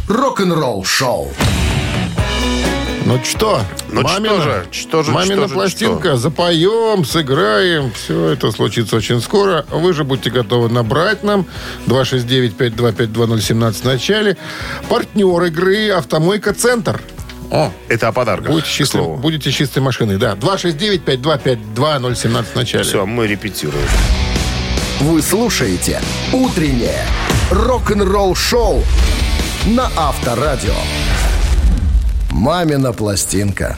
Рок-н-ролл 0.07 0.83
шоу. 0.85 1.33
Ну 3.05 3.19
что? 3.23 3.61
Ну 3.93 4.07
что 4.07 4.41
же, 4.41 4.65
что 4.71 5.03
же, 5.03 5.11
Мамина 5.11 5.43
что 5.43 5.47
же, 5.47 5.53
пластинка. 5.53 6.17
Запоем, 6.17 7.05
сыграем. 7.05 7.91
Все 7.91 8.29
это 8.29 8.51
случится 8.51 8.95
очень 8.95 9.21
скоро. 9.21 9.65
Вы 9.69 9.93
же 9.93 10.03
будьте 10.03 10.31
готовы 10.31 10.69
набрать 10.69 11.23
нам 11.23 11.45
269-5252017 11.87 13.73
в 13.73 13.83
начале. 13.85 14.37
Партнер 14.89 15.43
игры 15.43 15.89
«Автомойка 15.91 16.53
Центр». 16.53 16.99
О, 17.51 17.71
Это 17.87 18.07
о 18.07 18.11
подарках, 18.11 18.49
будете, 18.49 18.85
слову. 18.85 19.17
будете 19.17 19.51
чистой 19.51 19.79
машиной. 19.79 20.17
Да, 20.17 20.33
269-5252017 20.33 22.45
в 22.51 22.55
начале. 22.55 22.83
Все, 22.83 23.05
мы 23.05 23.27
репетируем. 23.27 23.85
Вы 25.01 25.21
слушаете 25.21 26.01
«Утреннее 26.31 27.05
рок-н-ролл-шоу» 27.51 28.83
на 29.67 29.91
Авторадио. 29.95 30.73
«Мамина 32.33 32.93
пластинка». 32.93 33.77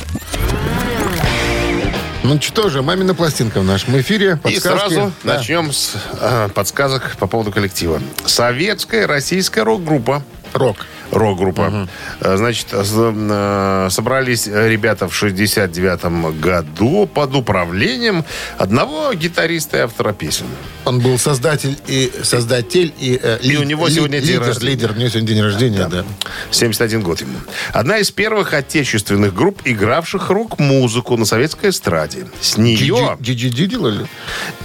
Ну 2.24 2.42
что 2.42 2.70
же, 2.70 2.82
«Мамина 2.82 3.14
пластинка» 3.14 3.60
в 3.60 3.66
нашем 3.66 4.00
эфире. 4.00 4.40
И 4.46 4.54
Подсказки. 4.56 4.94
сразу 4.94 5.12
Да. 5.24 5.36
начнем 5.36 5.72
с 5.74 5.96
э, 6.20 6.48
подсказок 6.56 7.18
по 7.20 7.28
поводу 7.28 7.52
коллектива. 7.52 8.02
Советская 8.26 9.08
российская 9.08 9.64
рок-группа. 9.64 10.24
Рок. 10.56 10.78
Рок-группа. 11.12 11.88
Э, 12.22 12.38
Значит, 12.38 12.68
э, 12.72 13.88
собрались 13.92 14.48
ребята 14.48 15.08
в 15.08 15.14
69 15.16 16.32
году 16.40 17.08
под 17.14 17.36
управлением 17.36 18.24
одного 18.58 19.14
гитариста 19.14 19.78
и 19.78 19.80
автора 19.82 20.14
песен. 20.14 20.46
Он 20.86 21.00
был 21.00 21.20
создатель 21.20 21.78
и 21.88 22.12
создатель 22.24 22.94
и, 23.00 23.20
э, 23.22 23.40
И 23.42 23.58
у 23.58 23.64
него 23.64 23.90
сегодня 23.90 24.20
день 24.20 24.30
лидер, 24.36 24.48
рождения. 24.48 24.72
лидер. 24.72 24.92
У 24.92 24.96
него 25.00 25.10
сегодня 25.10 25.28
день 25.28 25.42
рождения, 25.44 25.88
да. 25.88 26.06
71 26.52 27.02
год 27.02 27.22
ему. 27.22 27.38
Одна 27.74 27.98
из 27.98 28.12
первых 28.12 28.54
отечественных 28.54 29.34
групп, 29.34 29.62
игравших 29.66 30.30
рок-музыку 30.30 31.18
на 31.18 31.26
советской 31.26 31.70
эстраде. 31.70 32.28
С 32.42 32.58
нее... 32.58 33.18
GGG 33.20 33.66
делали? 33.68 34.08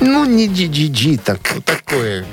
Ну, 0.00 0.24
не 0.24 0.48
GGG, 0.48 1.20
так... 1.24 1.40
Такое. 1.64 2.24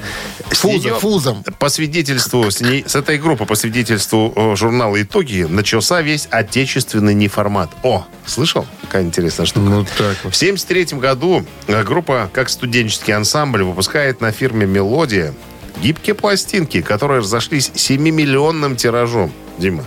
С 0.51 0.59
Фуза, 0.59 0.87
неё, 0.89 0.99
фузом. 0.99 1.43
По 1.59 1.69
свидетельству, 1.69 2.49
с, 2.51 2.61
ней- 2.61 2.85
с 2.87 2.95
этой 2.95 3.17
группы, 3.17 3.45
по 3.47 3.55
свидетельству 3.55 4.33
э, 4.35 4.55
журнала 4.55 5.01
«Итоги», 5.01 5.47
начался 5.49 6.01
весь 6.01 6.27
отечественный 6.29 7.13
неформат. 7.13 7.71
О, 7.83 8.05
слышал? 8.25 8.65
Какая 8.81 9.03
интересная 9.03 9.45
штука. 9.45 9.69
Ну, 9.69 9.83
так 9.83 10.17
В 10.17 10.25
вот. 10.25 10.35
1973 10.35 10.99
году 10.99 11.45
э, 11.67 11.83
группа, 11.83 12.29
как 12.33 12.49
студенческий 12.49 13.13
ансамбль, 13.13 13.63
выпускает 13.63 14.21
на 14.21 14.31
фирме 14.31 14.65
«Мелодия» 14.65 15.33
гибкие 15.81 16.15
пластинки, 16.15 16.81
которые 16.81 17.19
разошлись 17.19 17.71
7-миллионным 17.73 18.75
тиражом. 18.75 19.31
Дима, 19.57 19.83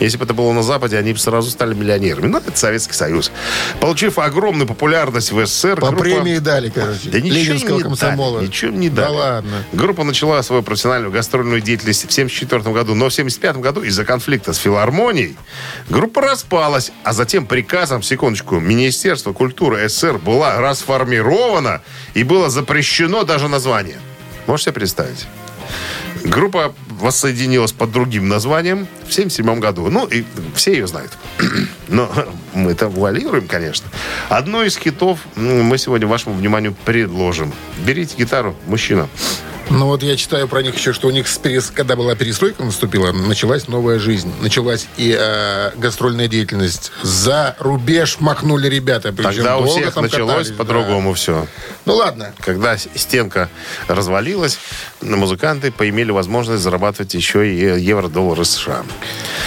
если 0.00 0.16
бы 0.16 0.24
это 0.24 0.34
было 0.34 0.52
на 0.52 0.62
Западе, 0.62 0.98
они 0.98 1.12
бы 1.12 1.18
сразу 1.18 1.50
стали 1.50 1.74
миллионерами. 1.74 2.26
Но 2.26 2.38
это 2.38 2.56
Советский 2.56 2.94
Союз. 2.94 3.30
Получив 3.80 4.18
огромную 4.18 4.66
популярность 4.66 5.32
в 5.32 5.46
СССР, 5.46 5.76
По 5.80 5.88
группа... 5.88 6.02
премии 6.02 6.38
дали, 6.38 6.70
короче. 6.70 7.08
Да 7.10 7.20
ничего 7.20 7.76
не 7.76 7.82
комсомола. 7.82 8.38
дали, 8.38 8.46
ничего 8.48 8.70
не 8.72 8.88
дали. 8.88 9.06
Да 9.06 9.12
ладно. 9.12 9.64
Группа 9.72 10.04
начала 10.04 10.42
свою 10.42 10.62
профессиональную 10.62 11.12
гастрольную 11.12 11.60
деятельность 11.60 12.00
в 12.02 12.04
1974 12.04 12.74
году, 12.74 12.94
но 12.94 13.08
в 13.08 13.12
1975 13.12 13.56
году 13.58 13.82
из-за 13.82 14.04
конфликта 14.04 14.52
с 14.52 14.58
филармонией 14.58 15.36
группа 15.88 16.20
распалась, 16.22 16.92
а 17.04 17.12
затем 17.12 17.46
приказом, 17.46 18.02
секундочку, 18.02 18.58
Министерства 18.58 19.32
культуры 19.32 19.88
СССР 19.88 20.18
была 20.18 20.58
расформирована 20.60 21.82
и 22.14 22.22
было 22.24 22.50
запрещено 22.50 23.24
даже 23.24 23.48
название. 23.48 23.98
Можете 24.46 24.70
себе 24.70 24.74
представить? 24.74 25.26
Группа 26.24 26.74
воссоединилась 27.02 27.72
под 27.72 27.90
другим 27.90 28.28
названием 28.28 28.86
в 29.00 29.12
1977 29.12 29.58
году. 29.60 29.90
Ну, 29.90 30.06
и 30.06 30.24
все 30.54 30.72
ее 30.72 30.86
знают. 30.86 31.10
Но 31.88 32.10
мы 32.54 32.70
это 32.70 32.88
вуалируем, 32.88 33.48
конечно. 33.48 33.88
Одно 34.28 34.62
из 34.62 34.76
хитов 34.76 35.18
мы 35.34 35.76
сегодня 35.78 36.06
вашему 36.06 36.36
вниманию 36.36 36.74
предложим. 36.84 37.52
Берите 37.84 38.16
гитару, 38.16 38.54
мужчина. 38.66 39.08
Ну 39.70 39.86
вот 39.86 40.02
я 40.02 40.16
читаю 40.16 40.48
про 40.48 40.62
них 40.62 40.76
еще, 40.76 40.92
что 40.92 41.08
у 41.08 41.10
них, 41.10 41.26
перес- 41.42 41.72
когда 41.74 41.96
была 41.96 42.14
перестройка 42.14 42.62
наступила, 42.62 43.12
началась 43.12 43.68
новая 43.68 43.98
жизнь. 43.98 44.32
Началась 44.40 44.86
и 44.96 45.16
э, 45.18 45.70
гастрольная 45.76 46.28
деятельность. 46.28 46.92
За 47.02 47.56
рубеж 47.58 48.16
макнули 48.20 48.68
ребята. 48.68 49.12
Причем 49.12 49.30
Тогда 49.32 49.58
у 49.58 49.66
всех 49.66 49.96
началось 49.96 50.10
катались, 50.30 50.48
да. 50.50 50.54
по-другому 50.56 51.14
все. 51.14 51.46
Ну 51.86 51.94
ладно. 51.94 52.32
Когда 52.40 52.76
стенка 52.76 53.48
развалилась, 53.88 54.58
музыканты 55.00 55.72
поимели 55.72 56.10
возможность 56.10 56.62
зарабатывать 56.62 57.14
еще 57.14 57.48
и 57.50 57.80
евро-доллары 57.80 58.44
США. 58.44 58.84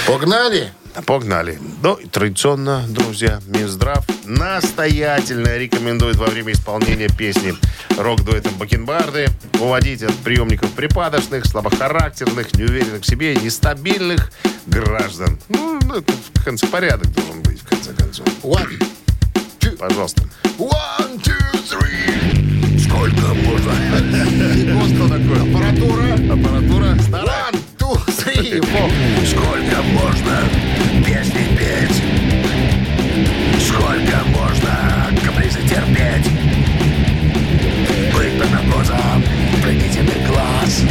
Погнали. 0.08 0.72
Погнали. 1.04 1.60
Ну, 1.84 1.96
и 1.96 2.08
традиционно, 2.08 2.86
друзья, 2.88 3.40
Минздрав 3.48 4.06
настоятельно 4.26 5.58
рекомендует 5.58 6.16
во 6.16 6.28
время 6.28 6.54
исполнения 6.54 7.10
песни 7.10 7.54
рок-дуэтом 7.98 8.54
Бакенбарды 8.56 9.28
уводить 9.60 10.04
от 10.04 10.16
приемников 10.16 10.72
припадочных, 10.72 11.46
слабохарактерных, 11.46 12.54
неуверенных 12.56 13.02
в 13.02 13.06
себе, 13.06 13.36
нестабильных 13.36 14.32
граждан. 14.68 15.38
Ну, 15.50 15.80
ну, 15.86 15.96
это 15.96 16.14
в 16.34 16.44
конце 16.44 16.66
порядок 16.68 17.12
должен 17.12 17.42
быть, 17.44 17.62
в 17.62 17.68
конце 17.68 17.94
концов. 17.94 18.28
One, 18.42 18.82
two, 19.60 19.78
Пожалуйста. 19.78 20.24
one, 20.58 21.22
two, 21.22 21.36
three. 21.70 22.80
Сколько 22.80 23.34
можно? 23.34 23.74
Что 24.88 25.08
такое? 25.10 25.42
Аппаратура. 25.42 26.14
Аппаратура. 26.34 26.98
Старая. 27.02 27.52
One, 27.52 27.60
two, 27.78 27.96
three, 28.08 28.62
four. 28.62 28.90
Сколько 29.26 29.82
можно 29.82 30.65
терпеть? 35.86 36.32
Быть 38.14 38.40
под 38.40 38.52
наркозом 38.52 39.24
пленительных 39.62 40.28
глаз. 40.28 40.84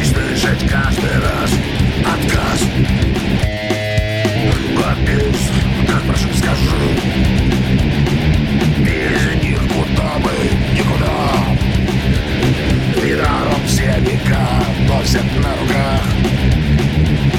И 0.00 0.04
слышать 0.04 0.68
каждый 0.68 1.14
раз 1.20 1.50
отказ. 2.04 2.60
Попись, 4.76 5.50
как 5.86 6.02
прошу 6.02 6.28
скажи 6.34 6.88
Без 8.78 9.42
них 9.42 9.60
куда 9.68 10.18
бы 10.18 10.32
никуда. 10.74 11.56
Недаром 13.04 13.66
все 13.66 13.94
века 14.00 14.64
носят 14.86 15.24
на 15.36 15.52
руках. 15.56 16.02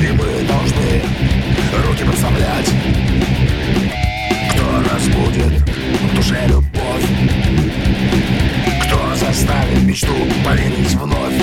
И 0.01 0.11
мы 0.11 0.47
должны 0.47 1.01
руки 1.85 2.03
подставлять 2.03 2.78
душе 6.29 6.47
любовь. 6.47 7.07
Кто 8.83 9.15
заставит 9.15 9.83
мечту 9.83 10.13
поверить 10.45 10.93
вновь? 10.93 11.33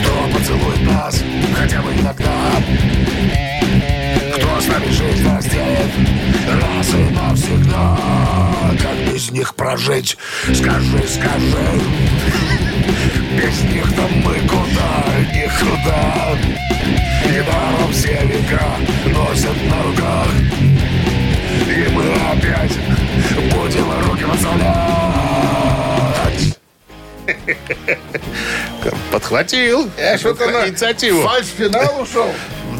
Кто 0.00 0.38
поцелует 0.38 0.82
нас 0.82 1.22
хотя 1.56 1.82
бы 1.82 1.92
иногда? 1.92 2.32
Кто 4.34 4.60
с 4.60 4.66
нами 4.66 4.90
жизнь 4.90 5.28
разделит 5.28 5.92
раз 6.46 6.94
и 6.94 7.14
навсегда? 7.14 7.98
Как 8.82 9.12
без 9.12 9.30
них 9.30 9.54
прожить? 9.54 10.16
Скажи, 10.52 11.02
скажи. 11.08 11.80
Без 13.36 13.62
них-то 13.72 14.02
мы 14.24 14.34
куда, 14.48 15.04
никуда 15.34 16.28
Недаром 17.26 17.92
все 17.92 18.18
века 18.24 18.76
носят 19.06 19.56
на 19.68 19.82
руках 19.82 20.65
и 21.76 21.88
мы 21.90 22.04
опять 22.32 22.72
будем 23.52 24.08
руки 24.08 24.24
возглавлять. 24.24 24.76
Подхватил. 29.12 29.90
Я 29.98 30.16
что-то 30.16 30.46
на 30.50 30.68
инициативу. 30.68 31.20
фальш-финал 31.20 32.00
ушел. 32.00 32.30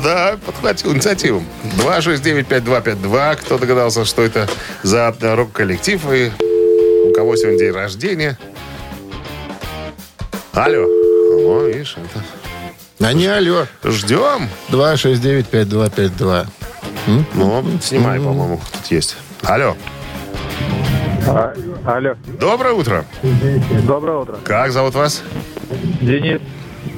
Да, 0.03 0.38
подхватил 0.47 0.95
инициативу. 0.95 1.45
269-5252. 1.79 3.37
Кто 3.37 3.59
догадался, 3.59 4.07
что 4.07 4.23
это 4.23 4.49
за 4.83 5.15
рок-коллектив 5.21 6.00
и 6.11 6.33
у 7.11 7.12
кого 7.12 7.37
сегодня 7.37 7.59
день 7.59 7.73
рождения? 7.73 8.38
Алло. 10.55 10.87
О, 10.87 11.67
видишь, 11.67 11.99
это... 11.99 12.25
А 13.07 13.12
не 13.12 13.26
алло. 13.26 13.67
Ждем. 13.85 14.49
269-5252. 14.71 16.47
Ну, 17.06 17.64
снимай, 17.80 18.18
по-моему, 18.18 18.60
тут 18.72 18.86
есть. 18.90 19.16
Алло. 19.42 19.76
А, 21.28 21.52
алло, 21.84 22.14
Доброе 22.40 22.72
утро. 22.75 23.04
доброе 23.86 24.18
утро. 24.18 24.36
Как 24.44 24.70
зовут 24.72 24.94
вас? 24.94 25.22
Денис, 26.00 26.40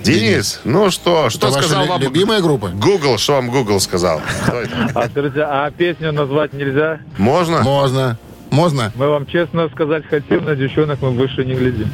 Денис. 0.05 0.61
Ну 0.65 0.91
что, 0.91 1.31
что 1.31 1.49
Это 1.49 1.57
ваша 1.57 1.69
сказал 1.69 1.87
вам 1.87 2.03
любимая 2.03 2.41
группа? 2.41 2.69
Google? 2.69 3.17
Что 3.19 3.35
вам 3.35 3.51
Google 3.51 3.81
сказал? 3.81 4.21
А 4.95 5.09
скажите, 5.09 5.43
а 5.43 5.71
песню 5.71 6.13
назвать 6.13 6.53
нельзя? 6.53 7.01
Можно? 7.17 7.63
Можно. 7.63 8.19
Можно? 8.51 8.93
Мы 8.97 9.09
вам 9.09 9.27
честно 9.27 9.69
сказать 9.71 10.05
хотим, 10.09 10.45
на 10.45 10.57
девчонок 10.57 11.01
мы 11.03 11.11
больше 11.13 11.45
не 11.45 11.55
глядим. 11.55 11.91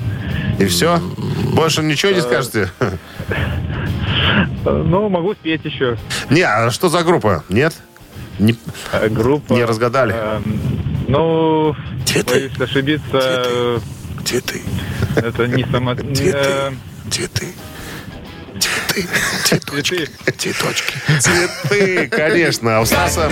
И 0.58 0.66
все? 0.66 1.00
Больше 1.52 1.82
ничего 1.82 2.12
не 2.12 2.20
скажете? 2.20 2.70
Э, 2.80 2.90
Ну, 4.64 5.08
могу 5.08 5.34
спеть 5.34 5.64
еще. 5.64 5.96
Не, 6.30 6.42
а 6.42 6.70
что 6.70 6.88
за 6.88 7.02
группа? 7.02 7.44
Нет? 7.48 7.74
Не, 8.38 8.56
Э, 8.92 9.08
Группа... 9.08 9.52
не 9.52 9.64
разгадали? 9.64 10.14
эм, 10.14 10.60
Ну, 11.08 11.74
Где 12.04 12.22
ты? 12.22 12.34
боюсь 12.34 12.60
ошибиться. 12.60 13.02
э, 13.12 13.78
Где 14.20 14.40
ты? 14.40 14.60
Это 15.16 15.46
не 15.46 15.64
само... 15.70 15.94
Где 15.94 16.32
ты? 16.32 16.38
э, 16.38 16.72
Где 17.06 17.28
ты? 17.28 17.46
Где 18.94 19.02
ты? 19.02 19.08
Цветочки. 19.44 20.08
Цветы. 20.24 20.32
Цветочки. 20.38 20.94
Цветы, 21.20 22.08
конечно. 22.08 22.78
А 22.78 22.80
у 22.80 22.86
Стаса, 22.86 23.30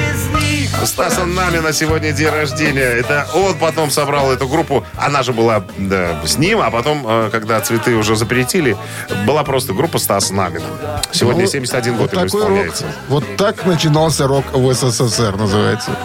у 0.83 0.87
Стаса 0.87 1.25
Намина 1.25 1.73
сегодня 1.73 2.13
день 2.13 2.29
рождения. 2.29 2.81
Это 2.83 3.27
он 3.35 3.57
потом 3.59 3.91
собрал 3.91 4.33
эту 4.33 4.49
группу. 4.49 4.85
Она 4.97 5.23
же 5.23 5.33
была 5.33 5.65
да, 5.79 6.21
с 6.25 6.37
ним, 6.39 6.61
а 6.61 6.71
потом, 6.71 7.05
э, 7.07 7.29
когда 7.31 7.61
цветы 7.61 7.95
уже 7.95 8.17
запретили, 8.17 8.77
была 9.27 9.45
просто 9.45 9.73
группа 9.73 9.99
Стаса 9.99 10.35
Намина. 10.35 10.67
Сегодня 11.13 11.43
Ну, 11.45 11.49
71 11.51 11.97
год 11.97 12.13
вот 12.13 12.13
ему 12.13 12.25
такой 12.27 12.41
рок. 12.41 12.51
исполняется. 12.51 12.85
Вот 13.09 13.37
так 13.37 13.65
начинался 13.67 14.27
рок 14.27 14.45
в 14.53 14.73
СССР, 14.73 15.37
называется. 15.37 15.97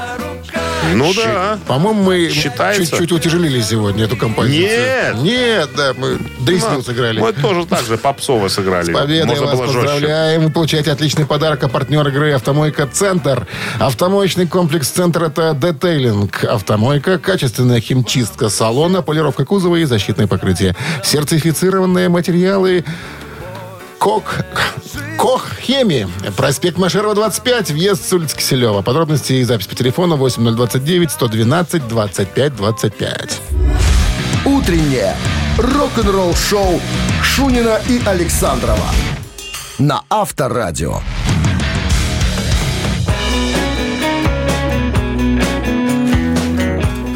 Ну 0.93 1.13
да. 1.13 1.59
По-моему, 1.67 2.03
мы 2.03 2.29
Считается. 2.29 2.85
чуть-чуть 2.85 3.11
утяжелили 3.11 3.61
сегодня 3.61 4.05
эту 4.05 4.15
композицию. 4.15 5.15
Нет. 5.17 5.23
Нет, 5.23 5.69
да, 5.75 5.93
мы 5.97 6.17
Дреснил 6.39 6.83
сыграли. 6.83 7.19
Мы 7.19 7.33
тоже 7.33 7.65
так 7.65 7.83
же 7.85 7.97
попсово 7.97 8.47
сыграли. 8.47 8.91
С 8.91 8.95
победой 8.97 9.25
Можно 9.25 9.45
вас 9.47 9.57
жестче. 9.57 9.73
поздравляем. 9.73 10.41
Вы 10.43 10.49
получаете 10.49 10.91
отличный 10.91 11.25
подарок 11.25 11.63
от 11.63 11.71
партнера 11.71 12.09
игры 12.09 12.31
«Автомойка 12.31 12.87
Центр». 12.87 13.47
Автомоечный 13.79 14.47
комплекс 14.47 14.87
«Центр»— 14.89 15.23
это 15.25 15.53
детейлинг. 15.53 16.43
Автомойка, 16.45 17.19
качественная 17.19 17.81
химчистка 17.81 18.49
салона, 18.49 19.01
полировка 19.01 19.45
кузова 19.45 19.75
и 19.75 19.83
защитное 19.85 20.27
покрытие. 20.27 20.75
Сертифицированные 21.03 22.09
материалы 22.09 22.85
Кок, 23.99 24.43
Кох 25.17 25.49
Хеми. 25.59 26.07
Проспект 26.35 26.77
Машерова, 26.77 27.15
25. 27.15 27.71
Въезд 27.71 28.05
с 28.05 28.13
улицы 28.13 28.37
Киселева. 28.37 28.81
Подробности 28.81 29.33
и 29.33 29.43
запись 29.43 29.67
по 29.67 29.75
телефону 29.75 30.15
8029 30.15 31.11
112 31.11 31.87
25 31.87 32.55
25. 32.55 33.41
Утреннее 34.45 35.15
рок-н-ролл-шоу 35.57 36.79
Шунина 37.23 37.79
и 37.89 38.01
Александрова 38.05 38.91
на 39.79 40.01
Авторадио. 40.09 40.99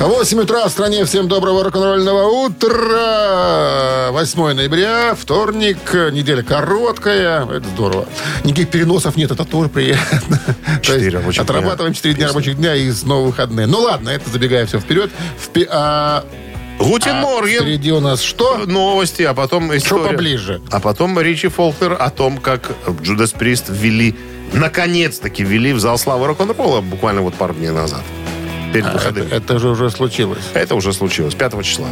8 0.08 0.40
утра 0.40 0.68
в 0.68 0.72
стране. 0.72 1.06
Всем 1.06 1.28
доброго 1.28 1.64
рок-н-ролльного 1.64 2.24
утра. 2.46 4.10
8 4.12 4.54
ноября, 4.54 5.14
вторник, 5.16 5.78
неделя 6.12 6.42
короткая. 6.42 7.46
Это 7.46 7.68
здорово. 7.68 8.08
Никаких 8.44 8.70
переносов 8.70 9.16
нет, 9.16 9.30
это 9.32 9.46
тоже 9.46 9.70
приятно. 9.70 10.40
То 10.40 10.54
есть 10.74 10.84
Четыре 10.84 11.18
рабочих. 11.20 11.44
Отрабатываем 11.44 11.94
4 11.94 12.16
дня 12.16 12.28
рабочих 12.28 12.58
дня 12.58 12.76
и 12.76 12.90
снова 12.92 13.28
выходные. 13.28 13.68
Ну 13.68 13.80
ладно, 13.80 14.10
это 14.10 14.28
забегая 14.30 14.66
все 14.66 14.80
вперед. 14.80 15.12
Впе- 15.40 15.68
а, 15.70 16.26
Guten 16.80 17.18
а 17.18 17.22
Morgen. 17.22 17.62
впереди 17.62 17.92
у 17.92 18.00
нас 18.00 18.22
что? 18.24 18.58
Новости, 18.66 19.22
а 19.22 19.36
потом 19.36 19.76
история. 19.78 20.10
поближе? 20.10 20.62
А 20.72 20.80
потом 20.80 21.20
Ричи 21.20 21.48
Фолкнер 21.48 21.96
о 22.00 22.10
том, 22.10 22.40
как 22.40 22.72
Judas 23.04 23.34
Priest 23.34 23.66
ввели, 23.70 24.16
наконец-таки 24.54 25.44
ввели 25.44 25.74
в 25.74 25.80
зал 25.80 26.00
славы 26.00 26.26
рок-н-ролла 26.26 26.82
буквально 26.82 27.22
вот 27.22 27.36
пару 27.36 27.54
дней 27.54 27.70
назад. 27.70 28.02
Перед 28.74 28.86
А, 28.86 28.92
выходными. 28.94 29.28
это, 29.28 29.36
это 29.36 29.60
же 29.60 29.70
уже 29.70 29.90
случилось. 29.90 30.44
Это 30.54 30.76
уже 30.76 30.94
случилось, 30.94 31.34
5 31.36 31.64
числа. 31.64 31.88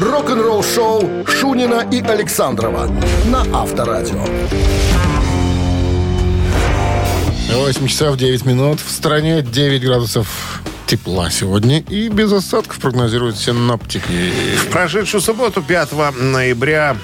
Рок-н-ролл-шоу 0.00 1.24
Шунина 1.26 1.86
и 1.90 2.00
Александрова 2.00 2.88
на 3.26 3.42
Авторадио. 3.52 4.24
8 7.52 7.86
часов 7.86 8.16
9 8.16 8.44
минут. 8.46 8.80
В 8.80 8.90
стране 8.90 9.42
9 9.42 9.82
градусов 9.84 10.60
тепла 10.86 11.30
сегодня. 11.30 11.80
И 11.80 12.08
без 12.08 12.32
осадков 12.32 12.78
прогнозируют 12.78 13.36
синоптики. 13.38 14.32
В 14.66 14.70
прошедшую 14.70 15.20
субботу, 15.20 15.62
5 15.62 15.92
ноября, 16.20 16.96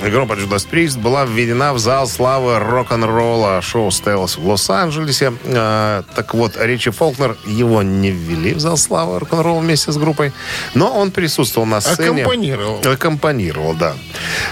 группа 0.00 0.34
Judas 0.34 0.66
Priest 0.70 0.98
была 0.98 1.24
введена 1.24 1.72
в 1.72 1.78
зал 1.78 2.06
славы 2.06 2.58
рок-н-ролла. 2.58 3.60
Шоу 3.62 3.90
состоялось 3.90 4.36
в 4.36 4.46
Лос-Анджелесе. 4.46 5.32
А, 5.44 6.02
так 6.14 6.34
вот, 6.34 6.56
Ричи 6.56 6.90
Фолкнер, 6.90 7.36
его 7.46 7.82
не 7.82 8.10
ввели 8.10 8.54
в 8.54 8.60
зал 8.60 8.76
славы 8.76 9.18
рок-н-ролла 9.18 9.60
вместе 9.60 9.92
с 9.92 9.96
группой, 9.96 10.32
но 10.74 10.96
он 10.96 11.10
присутствовал 11.10 11.66
на 11.66 11.80
сцене. 11.80 12.22
Аккомпанировал. 12.22 12.80
Аккомпанировал, 12.84 13.74
да. 13.74 13.94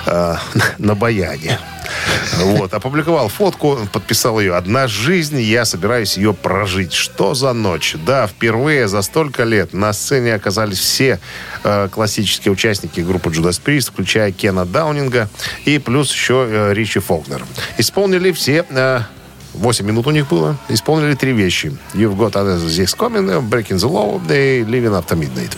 А, 0.06 0.38
на 0.78 0.94
баяне. 0.94 1.58
Вот, 2.38 2.74
опубликовал 2.74 3.28
фотку, 3.28 3.78
подписал 3.92 4.40
ее. 4.40 4.54
«Одна 4.54 4.86
жизнь, 4.88 5.40
я 5.40 5.64
собираюсь 5.64 6.16
ее 6.16 6.34
прожить». 6.34 6.92
Что 6.92 7.34
за 7.34 7.52
ночь? 7.52 7.96
Да, 8.04 8.26
впервые 8.26 8.88
за 8.88 9.02
столько 9.02 9.44
лет 9.44 9.72
на 9.72 9.92
сцене 9.92 10.34
оказались 10.34 10.78
все 10.78 11.20
э, 11.64 11.88
классические 11.90 12.52
участники 12.52 13.00
группы 13.00 13.30
Judas 13.30 13.60
Priest, 13.64 13.90
включая 13.92 14.32
Кена 14.32 14.64
Даунинга 14.64 15.28
и 15.64 15.78
плюс 15.78 16.12
еще 16.12 16.46
э, 16.48 16.74
Ричи 16.74 17.00
Фолкнер. 17.00 17.44
Исполнили 17.78 18.32
все... 18.32 18.64
э, 18.68 19.00
8 19.56 19.86
минут 19.86 20.06
у 20.06 20.10
них 20.10 20.28
было. 20.28 20.56
Исполнили 20.68 21.14
три 21.14 21.32
вещи. 21.32 21.76
You've 21.94 22.16
Got 22.16 22.32
This 22.32 22.96
Coming, 22.96 23.48
Breaking 23.48 23.78
the 23.78 23.90
Law 23.90 24.20
и 24.28 24.62
Living 24.62 24.92
After 24.92 25.16
Midnight. 25.18 25.56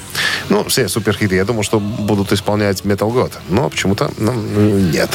Ну, 0.48 0.64
все 0.64 0.88
суперхиты. 0.88 1.36
Я 1.36 1.44
думал, 1.44 1.62
что 1.62 1.78
будут 1.80 2.32
исполнять 2.32 2.82
Metal 2.82 3.10
God. 3.10 3.32
Но 3.48 3.68
почему-то 3.68 4.10
ну, 4.18 4.32
нет. 4.32 5.10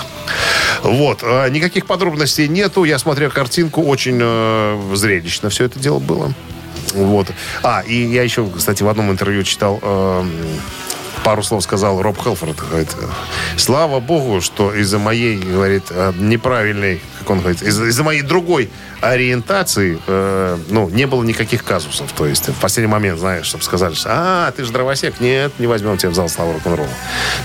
Вот. 0.84 1.20
А, 1.24 1.48
Никаких 1.50 1.86
подробностей 1.86 2.48
нету. 2.48 2.84
Я 2.84 3.00
смотрел 3.00 3.32
картинку. 3.32 3.82
Очень 3.84 4.20
э, 4.22 4.96
зрелищно 4.96 5.50
все 5.50 5.66
это 5.66 5.80
дело 5.80 6.00
было. 6.00 6.34
Вот. 6.94 7.28
А, 7.64 7.82
и 7.82 7.96
я 7.96 8.24
еще, 8.24 8.48
кстати, 8.48 8.84
в 8.84 8.88
одном 8.88 9.12
интервью 9.12 9.44
читал... 9.44 9.80
э, 9.82 10.24
пару 11.24 11.42
слов 11.42 11.64
сказал 11.64 12.02
Роб 12.02 12.22
Хелфорд. 12.22 12.58
Говорит, 12.70 12.90
слава 13.58 14.00
богу, 14.00 14.42
что 14.42 14.74
из-за 14.74 15.00
моей, 15.00 15.38
говорит, 15.38 15.86
э, 15.90 16.14
неправильной, 16.18 17.02
как 17.24 17.32
он 17.32 17.40
говорит, 17.40 17.62
из- 17.64 17.80
из-за 17.80 18.04
моей 18.04 18.22
другой 18.22 18.70
ориентации, 19.02 20.00
э, 20.08 20.58
ну, 20.70 20.90
не 20.90 21.08
было 21.08 21.24
никаких 21.24 21.64
казусов. 21.64 22.12
То 22.12 22.26
есть 22.26 22.50
в 22.50 22.60
последний 22.60 22.92
момент, 22.92 23.20
знаешь, 23.20 23.46
чтобы 23.46 23.64
сказали, 23.64 23.94
что, 23.94 24.10
а, 24.12 24.52
ты 24.52 24.64
же 24.66 24.72
дровосек. 24.72 25.20
Нет, 25.20 25.52
не 25.60 25.68
возьмем 25.68 25.98
тебя 25.98 26.10
в 26.12 26.16
зал 26.16 26.30
славы 26.30 26.54
рок-н-ролла. 26.54 26.90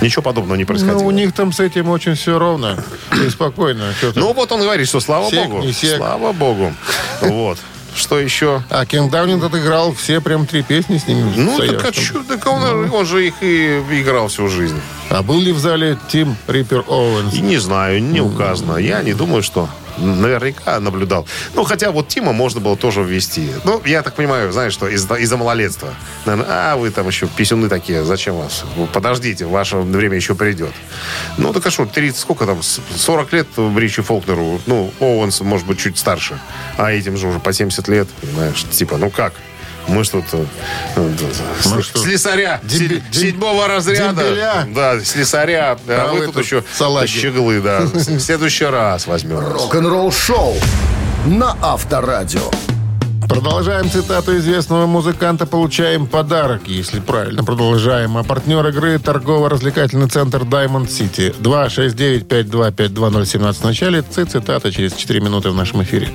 Ничего 0.00 0.22
подобного 0.22 0.56
не 0.56 0.64
происходило. 0.64 0.98
Ну, 1.00 1.06
у 1.06 1.10
них 1.10 1.32
там 1.32 1.52
с 1.52 1.60
этим 1.60 1.88
очень 1.88 2.14
все 2.14 2.38
ровно 2.38 2.82
и 3.24 3.28
спокойно. 3.30 3.92
Ну, 4.14 4.32
вот 4.32 4.50
он 4.52 4.60
говорит, 4.60 4.88
что 4.88 5.00
слава 5.00 5.30
Сек, 5.30 5.46
богу. 5.48 5.62
не 5.62 5.72
сек. 5.72 5.96
Слава 5.96 6.32
богу. 6.32 6.72
Вот. 7.22 7.58
Что 7.98 8.20
еще? 8.20 8.62
А 8.70 8.86
Кен 8.86 9.10
Даунинг 9.10 9.42
отыграл 9.42 9.92
все 9.92 10.20
прям 10.20 10.46
три 10.46 10.62
песни 10.62 10.98
с 10.98 11.08
ними. 11.08 11.32
Ну, 11.34 11.58
так 11.58 11.84
а 11.84 11.92
чё? 11.92 12.22
Так 12.22 12.46
он, 12.46 12.88
он 12.92 13.06
же 13.06 13.26
их 13.26 13.34
и 13.42 13.80
играл 13.90 14.28
всю 14.28 14.46
жизнь. 14.48 14.80
А 15.10 15.22
был 15.24 15.40
ли 15.40 15.50
в 15.50 15.58
зале 15.58 15.98
Тим 16.08 16.36
Риппер 16.46 16.84
Оуэнс? 16.86 17.34
И 17.34 17.40
не 17.40 17.56
знаю, 17.56 18.00
не 18.00 18.20
указано. 18.20 18.76
Я 18.76 19.02
не 19.02 19.14
думаю, 19.14 19.42
что 19.42 19.68
наверняка 20.00 20.78
наблюдал. 20.80 21.26
Ну, 21.54 21.64
хотя 21.64 21.90
вот 21.90 22.08
Тима 22.08 22.32
можно 22.32 22.60
было 22.60 22.76
тоже 22.76 23.02
ввести. 23.02 23.50
Ну, 23.64 23.82
я 23.84 24.02
так 24.02 24.14
понимаю, 24.14 24.52
знаешь, 24.52 24.72
что 24.72 24.88
из-за, 24.88 25.14
из-за 25.14 25.36
малолетства. 25.36 25.94
Наверное, 26.26 26.72
а 26.72 26.76
вы 26.76 26.90
там 26.90 27.06
еще 27.08 27.26
писюны 27.26 27.68
такие, 27.68 28.04
зачем 28.04 28.36
вас? 28.36 28.64
Подождите, 28.92 29.46
ваше 29.46 29.76
время 29.78 30.16
еще 30.16 30.34
придет. 30.34 30.72
Ну, 31.36 31.52
так 31.52 31.66
а 31.66 31.70
что, 31.70 31.86
30, 31.86 32.18
сколько 32.18 32.46
там, 32.46 32.62
с- 32.62 32.80
40 32.96 33.32
лет 33.32 33.46
Ричи 33.76 34.02
Фолкнеру, 34.02 34.60
ну, 34.66 34.92
Оуэнс, 35.00 35.40
может 35.40 35.66
быть, 35.66 35.78
чуть 35.78 35.98
старше. 35.98 36.38
А 36.76 36.92
этим 36.92 37.16
же 37.16 37.28
уже 37.28 37.38
по 37.38 37.52
70 37.52 37.88
лет, 37.88 38.08
понимаешь, 38.20 38.64
типа, 38.70 38.96
ну 38.96 39.10
как? 39.10 39.32
Мы 39.88 40.04
что 40.04 40.22
то 40.30 40.44
Мы 41.66 41.82
что, 41.82 41.98
слесаря 41.98 42.60
се- 42.68 43.02
седьмого 43.10 43.66
разряда. 43.68 44.22
дембеля? 44.22 44.66
Да, 44.74 45.00
слесаря. 45.00 45.78
А, 45.88 46.08
А 46.10 46.12
вы 46.12 46.26
тут 46.26 46.36
еще 46.44 46.62
салаги. 46.74 47.06
щеглы, 47.08 47.60
да. 47.60 47.80
В 47.80 48.20
следующий 48.20 48.66
раз 48.66 49.06
возьмем. 49.06 49.38
Рок-н-ролл 49.38 50.12
шоу 50.12 50.54
на 51.26 51.56
Авторадио. 51.62 52.50
Продолжаем 53.28 53.90
цитату 53.90 54.36
известного 54.38 54.86
музыканта. 54.86 55.44
Получаем 55.46 56.06
подарок, 56.06 56.62
если 56.66 56.98
правильно 57.00 57.44
продолжаем. 57.44 58.16
А 58.16 58.24
партнер 58.24 58.66
игры 58.68 58.98
торгово-развлекательный 58.98 60.08
центр 60.08 60.42
Diamond 60.42 60.88
City. 60.88 61.34
269-5252-017 61.40 63.60
в 63.60 63.64
начале. 63.64 64.02
Цитата 64.02 64.72
через 64.72 64.94
4 64.94 65.20
минуты 65.20 65.50
в 65.50 65.54
нашем 65.54 65.82
эфире. 65.82 66.08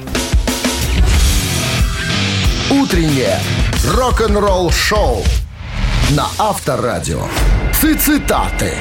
Утреннее 2.72 3.40
рок-н-ролл 3.86 4.72
шоу 4.72 5.24
на 6.12 6.28
Авторадио. 6.38 7.22
Цитаты. 7.82 8.74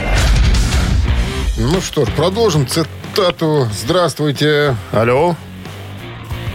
Ну 1.58 1.80
что 1.80 2.04
ж, 2.04 2.08
продолжим 2.10 2.66
цитату. 2.66 3.66
Здравствуйте. 3.72 4.76
Алло. 4.92 5.34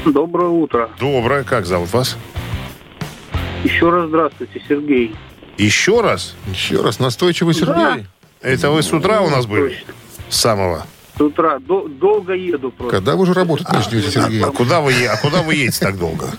Доброе 0.05 0.49
утро. 0.49 0.89
Доброе. 0.99 1.43
Как 1.43 1.65
зовут 1.65 1.91
вас? 1.91 2.15
Еще 3.63 3.89
раз 3.89 4.07
здравствуйте, 4.07 4.61
Сергей. 4.67 5.15
Еще 5.57 6.01
раз? 6.01 6.35
Еще 6.47 6.81
раз, 6.81 6.99
настойчивый 6.99 7.53
Сергей. 7.53 8.07
Это 8.41 8.71
вы 8.71 8.81
с 8.81 8.93
утра 8.93 9.21
у 9.21 9.29
нас 9.29 9.45
были? 9.45 9.69
Точно. 9.69 9.93
С 10.29 10.37
самого. 10.37 10.85
С 11.17 11.21
утра. 11.21 11.59
До- 11.59 11.87
долго 11.87 12.33
еду 12.33 12.71
просто. 12.71 12.95
Когда 12.95 13.15
вы 13.15 13.23
уже 13.23 13.33
работать 13.33 13.69
начнете, 13.71 14.09
Сергей? 14.09 14.41
А 14.43 14.51
куда 14.51 14.79
вы, 14.79 14.93
а 15.05 15.17
куда 15.17 15.41
вы 15.41 15.55
едете 15.55 15.79
так 15.79 15.97
долго? 15.97 16.29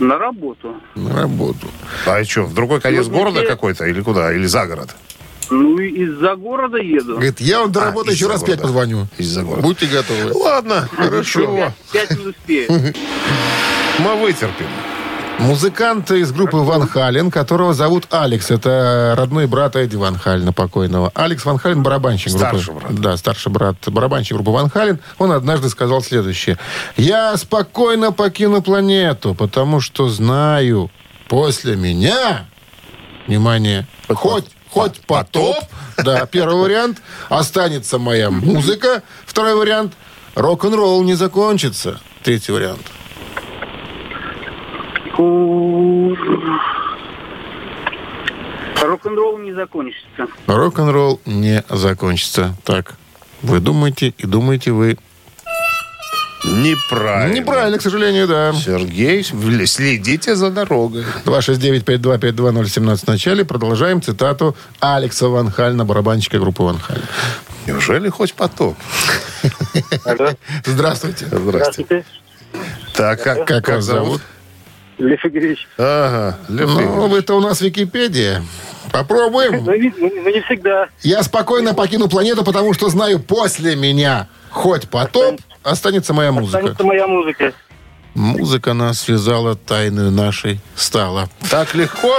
На 0.00 0.18
работу. 0.18 0.74
На 0.94 1.14
работу. 1.14 1.68
А 2.06 2.24
что, 2.24 2.42
в 2.42 2.54
другой 2.54 2.80
конец 2.80 3.04
Сегодня 3.04 3.18
города 3.32 3.46
какой-то 3.46 3.84
или 3.86 4.00
куда? 4.00 4.32
Или 4.32 4.46
за 4.46 4.66
город? 4.66 4.96
Ну, 5.50 5.78
и 5.78 5.88
из-за 6.04 6.36
города 6.36 6.78
еду. 6.78 7.14
Говорит, 7.14 7.40
я 7.40 7.60
вам 7.60 7.72
до 7.72 7.82
А, 7.82 7.84
работы 7.86 8.12
еще 8.12 8.24
из-за 8.24 8.32
раз 8.32 8.44
пять 8.44 8.62
позвоню. 8.62 9.06
Из-за 9.18 9.42
города. 9.42 9.62
Будьте 9.62 9.86
готовы. 9.86 10.32
Ладно, 10.32 10.88
хорошо. 10.96 11.72
Пять, 11.92 12.08
пять 12.08 12.18
не 12.18 12.26
успею. 12.26 12.70
Мы 13.98 14.14
вытерпим. 14.16 14.66
Музыкант 15.40 16.10
из 16.10 16.32
группы 16.32 16.58
Ван 16.58 16.86
Хален, 16.86 17.30
которого 17.30 17.72
зовут 17.72 18.06
Алекс. 18.10 18.50
Это 18.50 19.14
родной 19.16 19.46
брат 19.46 19.74
Эдди 19.74 19.96
Ван 19.96 20.18
Халена 20.18 20.52
покойного. 20.52 21.10
Алекс 21.14 21.44
Ван 21.46 21.56
Хален 21.56 21.82
барабанщик 21.82 22.32
группы. 22.32 22.58
Старший 22.58 22.74
брат. 22.74 22.94
Да, 22.94 23.16
старший 23.16 23.50
брат 23.50 23.76
барабанщик 23.86 24.34
группы 24.34 24.50
Ван 24.50 24.68
Хален. 24.68 25.00
Он 25.18 25.32
однажды 25.32 25.70
сказал 25.70 26.02
следующее. 26.02 26.58
Я 26.98 27.34
спокойно 27.38 28.12
покину 28.12 28.60
планету, 28.60 29.34
потому 29.34 29.80
что 29.80 30.10
знаю, 30.10 30.90
после 31.28 31.74
меня, 31.74 32.46
внимание, 33.26 33.86
хоть, 34.08 34.44
хоть 34.68 35.00
потоп, 35.00 35.56
да, 35.96 36.26
первый 36.26 36.56
вариант, 36.56 36.98
останется 37.30 37.98
моя 37.98 38.30
музыка. 38.30 39.02
Второй 39.24 39.54
вариант, 39.54 39.94
рок-н-ролл 40.34 41.02
не 41.02 41.14
закончится. 41.14 41.98
Третий 42.22 42.52
вариант. 42.52 42.82
Рок-н-ролл 48.82 49.38
не 49.38 49.52
закончится. 49.52 50.26
Рок-н-ролл 50.46 51.20
не 51.26 51.62
закончится. 51.68 52.56
Так, 52.64 52.94
вы 53.42 53.60
думаете 53.60 54.14
и 54.18 54.26
думаете 54.26 54.72
вы. 54.72 54.98
Неправильно. 56.44 57.34
Неправильно, 57.38 57.78
к 57.78 57.82
сожалению, 57.82 58.26
да. 58.26 58.52
Сергей, 58.54 59.22
следите 59.22 60.34
за 60.34 60.50
дорогой. 60.50 61.04
269-5252-017 61.26 62.96
в 62.96 63.06
начале. 63.08 63.44
Продолжаем 63.44 64.00
цитату 64.00 64.56
Алекса 64.80 65.28
Ван 65.28 65.50
Хальна, 65.50 65.84
барабанщика 65.84 66.38
группы 66.38 66.62
Ван 66.62 66.78
Халь. 66.78 67.02
Неужели 67.66 68.08
хоть 68.08 68.32
потоп? 68.34 68.76
Здравствуйте. 70.64 71.26
Здрасте. 71.30 72.04
Так, 72.94 73.22
как, 73.22 73.46
Как 73.46 73.68
вас 73.68 73.84
зовут? 73.84 74.22
Лев 75.00 75.24
Игоревич. 75.24 75.66
Ага, 75.78 76.38
Лев 76.48 76.68
Ну, 76.68 76.80
Игоревич. 76.82 77.24
это 77.24 77.34
у 77.34 77.40
нас 77.40 77.60
Википедия. 77.60 78.42
Попробуем. 78.92 79.64
Ну, 79.64 79.74
не, 79.76 79.92
ну, 79.96 80.30
не 80.30 80.40
всегда. 80.42 80.88
Я 81.02 81.22
спокойно 81.22 81.74
покину 81.74 82.08
планету, 82.08 82.44
потому 82.44 82.74
что 82.74 82.88
знаю, 82.88 83.20
после 83.20 83.76
меня 83.76 84.28
хоть 84.50 84.88
потоп, 84.88 85.40
останется 85.62 86.12
моя 86.12 86.32
музыка. 86.32 86.58
Останется 86.58 86.84
моя 86.84 87.06
музыка. 87.06 87.52
Музыка 88.14 88.74
нас 88.74 89.00
связала, 89.02 89.54
тайную 89.54 90.10
нашей 90.10 90.60
стала. 90.74 91.28
Так 91.48 91.74
легко? 91.76 92.18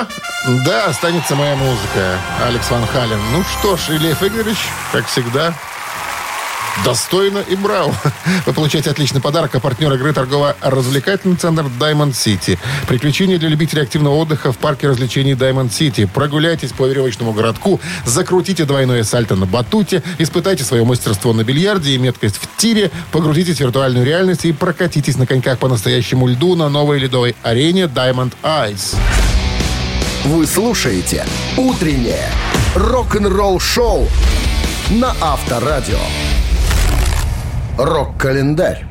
Да, 0.66 0.86
останется 0.86 1.36
моя 1.36 1.56
музыка. 1.56 2.18
Алекс 2.48 2.72
Ван 2.72 2.88
Хален. 2.88 3.20
Ну 3.34 3.44
что 3.44 3.76
ж, 3.76 3.90
Ильев 3.90 4.24
Игоревич, 4.24 4.58
как 4.94 5.06
всегда, 5.08 5.54
достойно 6.84 7.40
и 7.40 7.56
браво. 7.56 7.96
Вы 8.46 8.54
получаете 8.54 8.90
отличный 8.90 9.22
подарок, 9.22 9.56
а 9.56 9.60
партнер 9.60 9.94
игры 9.94 10.14
торгово-развлекательный 10.14 11.36
центр 11.36 11.66
Diamond 11.80 12.12
City. 12.12 12.58
Приключения 12.88 13.38
для 13.38 13.50
любителей 13.50 13.84
активного 13.84 14.16
отдыха 14.16 14.52
в 14.52 14.58
парке 14.58 14.88
развлечений 14.88 15.34
Diamond 15.34 15.70
City. 15.70 16.08
Прогуляйтесь 16.08 16.72
по 16.72 16.86
веревочному 16.86 17.34
городку, 17.34 17.80
закрутите 18.06 18.66
двойное 18.66 19.04
сальто 19.04 19.36
на 19.36 19.46
батуте, 19.46 20.04
испытайте 20.18 20.64
свое 20.64 20.84
мастерство 20.84 21.34
на 21.34 21.44
бильярде 21.44 21.92
и 21.92 21.98
меткость 21.98 22.38
в 22.38 22.58
тире, 22.58 22.92
погрузитесь 23.12 23.58
в 23.58 23.60
виртуальную 23.62 24.06
реальность 24.06 24.46
и 24.46 24.54
прокатитесь 24.54 25.18
на 25.18 25.28
коньках 25.28 25.60
по 25.60 25.68
настоящему 25.68 26.28
льду 26.28 26.56
на 26.56 26.70
новой 26.70 27.00
ледовой 27.00 27.36
арене 27.44 27.84
Diamond 27.84 28.34
Ice. 28.44 28.96
Вы 30.26 30.46
слушаете 30.46 31.26
«Утреннее 31.58 32.30
рок-н-ролл-шоу» 32.76 34.08
на 34.92 35.16
Авторадио. 35.20 35.98
Рок-календарь. 37.78 38.86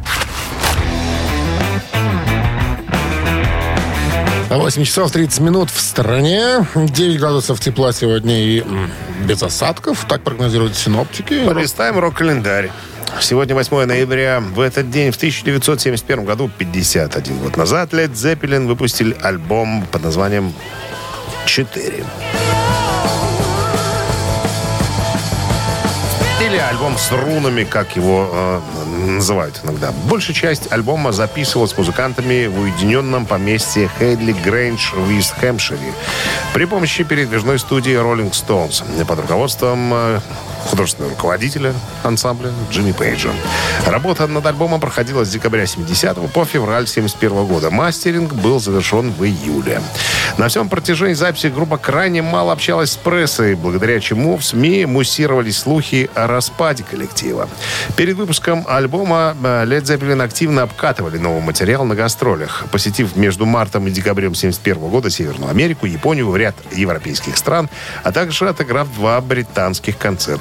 8 4.48 4.84
часов 4.84 5.12
30 5.12 5.40
минут 5.40 5.70
в 5.70 5.80
стране. 5.80 6.66
9 6.74 7.20
градусов 7.20 7.60
тепла 7.60 7.92
сегодня 7.92 8.42
и 8.42 8.64
без 9.24 9.42
осадков. 9.42 10.04
Так 10.08 10.22
прогнозируют 10.22 10.76
синоптики. 10.76 11.44
Полистаем 11.46 11.98
рок-календарь. 11.98 12.70
Сегодня 13.20 13.54
8 13.54 13.84
ноября. 13.84 14.40
В 14.40 14.60
этот 14.60 14.90
день, 14.90 15.12
в 15.12 15.16
1971 15.16 16.24
году, 16.24 16.50
51 16.58 17.38
год 17.38 17.56
назад, 17.56 17.92
Led 17.92 18.12
Zeppelin 18.12 18.66
выпустили 18.66 19.16
альбом 19.20 19.86
под 19.90 20.02
названием 20.02 20.52
«Четыре». 21.46 22.04
Или 26.42 26.56
альбом 26.56 26.96
с 26.96 27.12
рунами, 27.12 27.64
как 27.64 27.96
его 27.96 28.30
э, 28.32 28.60
называют 29.08 29.60
иногда. 29.62 29.92
Большая 30.08 30.34
часть 30.34 30.72
альбома 30.72 31.12
записывалась 31.12 31.76
музыкантами 31.76 32.46
в 32.46 32.60
уединенном 32.60 33.26
поместье 33.26 33.90
Хейдли 33.98 34.32
Грейндж 34.32 34.94
в 34.94 35.10
Ист-Хэмпшире 35.10 35.92
при 36.54 36.64
помощи 36.64 37.04
передвижной 37.04 37.58
студии 37.58 37.92
Rolling 37.92 38.30
Stones 38.30 39.04
под 39.04 39.20
руководством 39.20 39.92
э, 39.92 40.20
художественного 40.66 41.14
руководителя 41.14 41.74
ансамбля 42.02 42.50
Джимми 42.70 42.92
Пейджа. 42.92 43.30
Работа 43.86 44.26
над 44.26 44.44
альбомом 44.46 44.80
проходила 44.80 45.24
с 45.24 45.30
декабря 45.30 45.66
70 45.66 46.32
по 46.32 46.44
февраль 46.44 46.86
71 46.86 47.46
года. 47.46 47.70
Мастеринг 47.70 48.32
был 48.34 48.60
завершен 48.60 49.12
в 49.12 49.24
июле. 49.24 49.80
На 50.38 50.48
всем 50.48 50.68
протяжении 50.68 51.14
записи 51.14 51.48
группа 51.48 51.76
крайне 51.76 52.22
мало 52.22 52.52
общалась 52.52 52.92
с 52.92 52.96
прессой, 52.96 53.54
благодаря 53.54 54.00
чему 54.00 54.36
в 54.36 54.44
СМИ 54.44 54.86
муссировались 54.86 55.58
слухи 55.58 56.08
о 56.14 56.26
распаде 56.26 56.84
коллектива. 56.88 57.48
Перед 57.96 58.16
выпуском 58.16 58.64
альбома 58.68 59.36
э, 59.42 59.64
Led 59.64 59.82
Zeppelin 59.82 60.22
активно 60.22 60.62
обкатывали 60.62 61.18
новый 61.18 61.42
материал 61.42 61.84
на 61.84 61.94
гастролях, 61.94 62.64
посетив 62.70 63.16
между 63.16 63.46
мартом 63.46 63.86
и 63.86 63.90
декабрем 63.90 64.34
71 64.34 64.88
года 64.88 65.10
Северную 65.10 65.50
Америку, 65.50 65.86
Японию, 65.86 66.34
ряд 66.34 66.54
европейских 66.72 67.36
стран, 67.36 67.68
а 68.02 68.12
также 68.12 68.48
отыграв 68.48 68.92
два 68.94 69.20
британских 69.20 69.98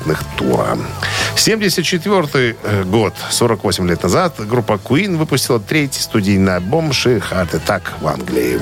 концертных 0.09 0.23
тура. 0.37 0.77
74 1.35 2.55
год, 2.85 3.13
48 3.29 3.87
лет 3.87 4.03
назад, 4.03 4.35
группа 4.39 4.73
Queen 4.73 5.17
выпустила 5.17 5.59
третий 5.59 6.01
студийный 6.01 6.55
альбом 6.55 6.91
«She 6.91 7.21
Heart 7.21 7.51
Attack» 7.51 7.81
в 8.01 8.07
Англии. 8.07 8.59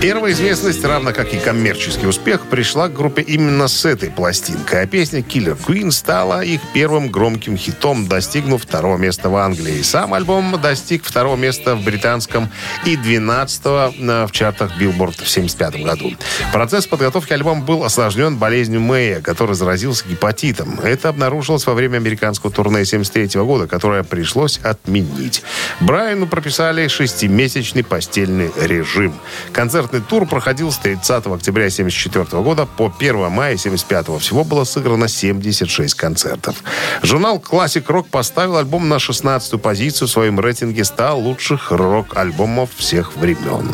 Первая 0.00 0.32
известность, 0.32 0.82
равно 0.82 1.12
как 1.12 1.34
и 1.34 1.38
коммерческий 1.38 2.06
успех, 2.06 2.46
пришла 2.46 2.88
к 2.88 2.94
группе 2.94 3.20
именно 3.20 3.68
с 3.68 3.84
этой 3.84 4.08
пластинкой. 4.08 4.84
А 4.84 4.86
песня 4.86 5.20
Killer 5.20 5.58
Queen 5.62 5.90
стала 5.90 6.42
их 6.42 6.62
первым 6.72 7.10
громким 7.10 7.58
хитом, 7.58 8.08
достигнув 8.08 8.62
второго 8.62 8.96
места 8.96 9.28
в 9.28 9.36
Англии. 9.36 9.82
Сам 9.82 10.14
альбом 10.14 10.58
достиг 10.58 11.04
второго 11.04 11.36
места 11.36 11.76
в 11.76 11.84
британском 11.84 12.48
и 12.86 12.96
12 12.96 13.64
в 13.66 14.28
чартах 14.32 14.72
Billboard 14.80 15.22
в 15.22 15.28
75 15.28 15.84
году. 15.84 16.14
Процесс 16.50 16.86
подготовки 16.86 17.34
альбома 17.34 17.62
был 17.62 17.84
осложнен 17.84 18.38
болезнью 18.38 18.80
Мэя, 18.80 19.20
который 19.20 19.54
заразился 19.54 20.06
гепатитом. 20.08 20.80
Это 20.80 21.10
обнаружилось 21.10 21.66
во 21.66 21.74
время 21.74 21.98
американского 21.98 22.50
турне 22.50 22.86
73 22.86 23.38
года, 23.42 23.66
которое 23.66 24.02
пришлось 24.02 24.60
отменить. 24.62 25.42
Брайану 25.80 26.26
прописали 26.26 26.88
шестимесячный 26.88 27.84
постельный 27.84 28.50
режим. 28.58 29.12
Концертный 29.90 30.08
тур 30.08 30.28
проходил 30.28 30.70
с 30.70 30.78
30 30.78 31.26
октября 31.26 31.66
1974 31.66 32.42
года 32.42 32.64
по 32.64 32.92
1 32.96 33.16
мая 33.16 33.54
1975. 33.56 34.22
Всего 34.22 34.44
было 34.44 34.62
сыграно 34.62 35.08
76 35.08 35.94
концертов. 35.94 36.62
Журнал 37.02 37.38
Classic 37.38 37.84
Rock 37.84 38.06
поставил 38.08 38.56
альбом 38.56 38.88
на 38.88 38.96
16-ю 38.96 39.58
позицию 39.58 40.06
в 40.06 40.10
своем 40.10 40.38
рейтинге 40.38 40.84
100 40.84 41.16
лучших 41.16 41.72
рок-альбомов 41.72 42.70
всех 42.76 43.16
времен. 43.16 43.66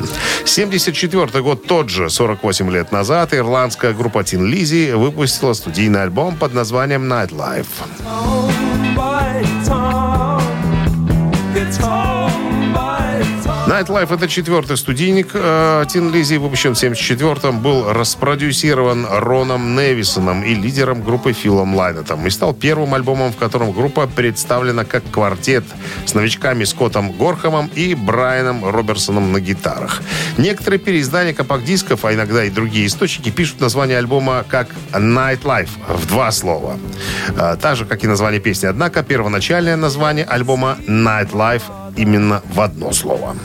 1974 0.44 1.42
год 1.42 1.66
тот 1.66 1.90
же, 1.90 2.08
48 2.08 2.70
лет 2.70 2.92
назад, 2.92 3.34
ирландская 3.34 3.92
группа 3.92 4.24
Тин 4.24 4.46
Лизи 4.46 4.92
выпустила 4.92 5.52
студийный 5.52 6.02
альбом 6.02 6.36
под 6.36 6.54
названием 6.54 7.12
Nightlife. 7.12 7.66
Nightlife 13.66 14.14
это 14.14 14.28
четвертый 14.28 14.76
студийник 14.76 15.30
э, 15.34 15.84
Тин 15.88 16.12
Лизи, 16.12 16.36
выпущен 16.36 16.76
в 16.76 16.80
74-м, 16.80 17.58
был 17.58 17.92
распродюсирован 17.92 19.04
Роном 19.10 19.74
Невисоном 19.74 20.44
и 20.44 20.54
лидером 20.54 21.02
группы 21.02 21.32
Филом 21.32 21.74
Лайнетом 21.74 22.24
и 22.28 22.30
стал 22.30 22.54
первым 22.54 22.94
альбомом, 22.94 23.32
в 23.32 23.36
котором 23.36 23.72
группа 23.72 24.06
представлена 24.06 24.84
как 24.84 25.02
квартет 25.10 25.64
с 26.04 26.14
новичками 26.14 26.62
Скоттом 26.62 27.10
Горхамом 27.10 27.68
и 27.74 27.96
Брайаном 27.96 28.64
Роберсоном 28.64 29.32
на 29.32 29.40
гитарах. 29.40 30.00
Некоторые 30.38 30.78
переиздания 30.78 31.34
компакт-дисков, 31.34 32.04
а 32.04 32.14
иногда 32.14 32.44
и 32.44 32.50
другие 32.50 32.86
источники, 32.86 33.30
пишут 33.30 33.60
название 33.60 33.98
альбома 33.98 34.44
как 34.48 34.68
Nightlife 34.92 35.70
в 35.88 36.06
два 36.06 36.30
слова. 36.30 36.78
Э, 37.36 37.56
так 37.60 37.74
же, 37.74 37.84
как 37.84 38.04
и 38.04 38.06
название 38.06 38.40
песни. 38.40 38.66
Однако 38.68 39.02
первоначальное 39.02 39.74
название 39.74 40.24
альбома 40.24 40.78
Nightlife 40.86 41.85
именно 41.96 42.42
в 42.52 42.60
одно 42.60 42.92
слово. 42.92 43.36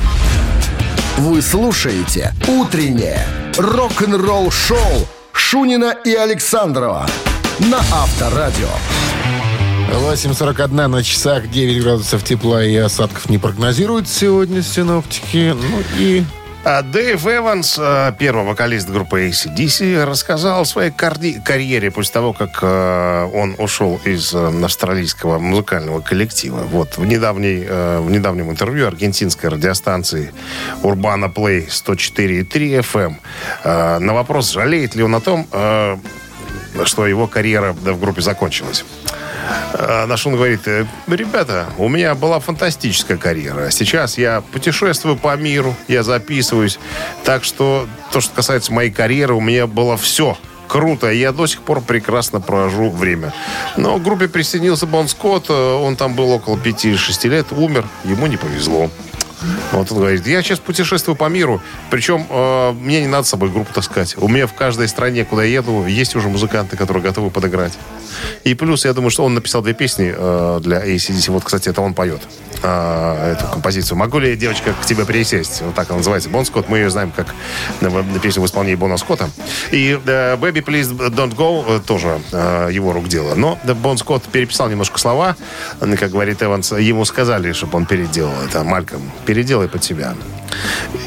Вы 1.17 1.41
слушаете 1.41 2.33
«Утреннее 2.47 3.25
рок-н-ролл-шоу» 3.57 5.07
Шунина 5.33 5.95
и 6.05 6.13
Александрова 6.13 7.07
на 7.59 7.79
Авторадио. 7.79 8.69
8.41 9.91 10.87
на 10.87 11.03
часах, 11.03 11.49
9 11.49 11.83
градусов 11.83 12.23
тепла 12.23 12.63
и 12.63 12.75
осадков 12.77 13.29
не 13.29 13.37
прогнозируют 13.37 14.07
сегодня 14.07 14.61
синоптики. 14.61 15.53
Ну 15.53 15.83
и 15.97 16.23
Дэйв 16.63 17.25
Эванс, 17.25 17.75
э, 17.79 18.13
первый 18.19 18.45
вокалист 18.45 18.87
группы 18.87 19.29
ACDC, 19.29 20.03
рассказал 20.03 20.61
о 20.61 20.65
своей 20.65 20.91
карьере 20.91 21.89
после 21.89 22.13
того, 22.13 22.33
как 22.33 22.59
э, 22.61 23.29
он 23.33 23.55
ушел 23.57 23.99
из 24.05 24.31
э, 24.35 24.63
австралийского 24.63 25.39
музыкального 25.39 26.01
коллектива. 26.01 26.59
Вот 26.59 26.97
в, 26.97 27.05
недавней, 27.05 27.65
в 27.65 28.11
недавнем 28.11 28.51
интервью 28.51 28.85
аргентинской 28.85 29.49
радиостанции 29.49 30.33
Urbana 30.83 31.33
Play 31.33 31.67
104.3 31.67 32.85
FM 33.63 33.99
на 33.99 34.13
вопрос, 34.13 34.51
жалеет 34.51 34.93
ли 34.93 35.01
он 35.01 35.15
о 35.15 35.19
том, 35.19 35.47
что 36.83 37.07
его 37.07 37.27
карьера 37.27 37.73
в 37.73 37.99
группе 37.99 38.21
закончилась. 38.21 38.85
А, 39.73 40.05
На 40.07 40.17
что 40.17 40.29
он 40.29 40.35
говорит, 40.35 40.67
«Э, 40.67 40.85
ребята, 41.07 41.67
у 41.77 41.87
меня 41.87 42.15
была 42.15 42.39
фантастическая 42.39 43.17
карьера. 43.17 43.69
Сейчас 43.71 44.17
я 44.17 44.41
путешествую 44.41 45.15
по 45.15 45.35
миру, 45.35 45.75
я 45.87 46.03
записываюсь. 46.03 46.79
Так 47.23 47.43
что 47.43 47.87
то, 48.11 48.21
что 48.21 48.33
касается 48.33 48.73
моей 48.73 48.91
карьеры, 48.91 49.33
у 49.33 49.41
меня 49.41 49.67
было 49.67 49.97
все 49.97 50.37
круто. 50.67 51.11
Я 51.11 51.33
до 51.33 51.47
сих 51.47 51.61
пор 51.63 51.81
прекрасно 51.81 52.39
провожу 52.39 52.89
время. 52.89 53.33
Но 53.75 53.97
к 53.97 54.03
группе 54.03 54.29
присоединился 54.29 54.85
Бон 54.85 55.07
Скотт. 55.09 55.49
э, 55.49 55.53
Он 55.53 55.95
там 55.97 56.13
был 56.15 56.31
около 56.31 56.55
5-6 56.55 57.27
лет. 57.27 57.47
Умер. 57.51 57.85
Ему 58.05 58.27
не 58.27 58.37
повезло. 58.37 58.89
Вот 59.71 59.91
он 59.91 59.97
говорит, 59.97 60.25
я 60.27 60.41
сейчас 60.41 60.59
путешествую 60.59 61.15
по 61.15 61.25
миру, 61.29 61.61
причем 61.89 62.25
э, 62.29 62.71
мне 62.73 63.01
не 63.01 63.07
надо 63.07 63.23
с 63.25 63.29
собой 63.29 63.49
группу 63.49 63.73
таскать. 63.73 64.15
У 64.17 64.27
меня 64.27 64.47
в 64.47 64.53
каждой 64.53 64.87
стране, 64.87 65.25
куда 65.25 65.43
я 65.43 65.59
еду, 65.59 65.85
есть 65.85 66.15
уже 66.15 66.29
музыканты, 66.29 66.77
которые 66.77 67.03
готовы 67.03 67.29
подыграть. 67.29 67.73
И 68.43 68.53
плюс, 68.53 68.85
я 68.85 68.93
думаю, 68.93 69.09
что 69.11 69.23
он 69.23 69.33
написал 69.33 69.61
две 69.61 69.73
песни 69.73 70.13
э, 70.15 70.59
для 70.61 70.85
ACDC. 70.85 71.31
Вот, 71.31 71.43
кстати, 71.43 71.69
это 71.69 71.81
он 71.81 71.93
поет 71.93 72.21
э, 72.61 73.33
эту 73.37 73.47
композицию. 73.47 73.97
«Могу 73.97 74.19
ли, 74.19 74.35
девочка, 74.35 74.73
к 74.73 74.85
тебе 74.85 75.05
присесть?» 75.05 75.61
Вот 75.61 75.75
так 75.75 75.89
она 75.89 75.97
называется. 75.97 76.29
Бон 76.29 76.45
Скотт. 76.45 76.69
Мы 76.69 76.79
ее 76.79 76.89
знаем 76.89 77.11
как 77.11 77.33
э, 77.81 78.03
песню 78.21 78.43
в 78.43 78.45
исполнении 78.45 78.75
Бона 78.75 78.97
Скотта. 78.97 79.29
И 79.71 79.99
э, 80.05 80.35
«Baby, 80.35 80.63
please 80.63 80.91
don't 80.91 81.35
go» 81.35 81.63
э, 81.67 81.79
тоже 81.85 82.19
э, 82.31 82.69
его 82.71 82.93
рук 82.93 83.07
дело. 83.07 83.35
Но 83.35 83.57
да, 83.63 83.73
Бон 83.73 83.97
Скотт 83.97 84.23
переписал 84.23 84.69
немножко 84.69 84.99
слова. 84.99 85.35
Э, 85.79 85.95
Как 85.97 86.11
говорит 86.11 86.41
Эванс, 86.43 86.71
ему 86.71 87.05
сказали, 87.05 87.51
чтобы 87.53 87.77
он 87.77 87.85
переделал 87.85 88.33
это. 88.47 88.63
Мальком, 88.63 89.11
переделай 89.31 89.69
под 89.69 89.81
себя. 89.81 90.13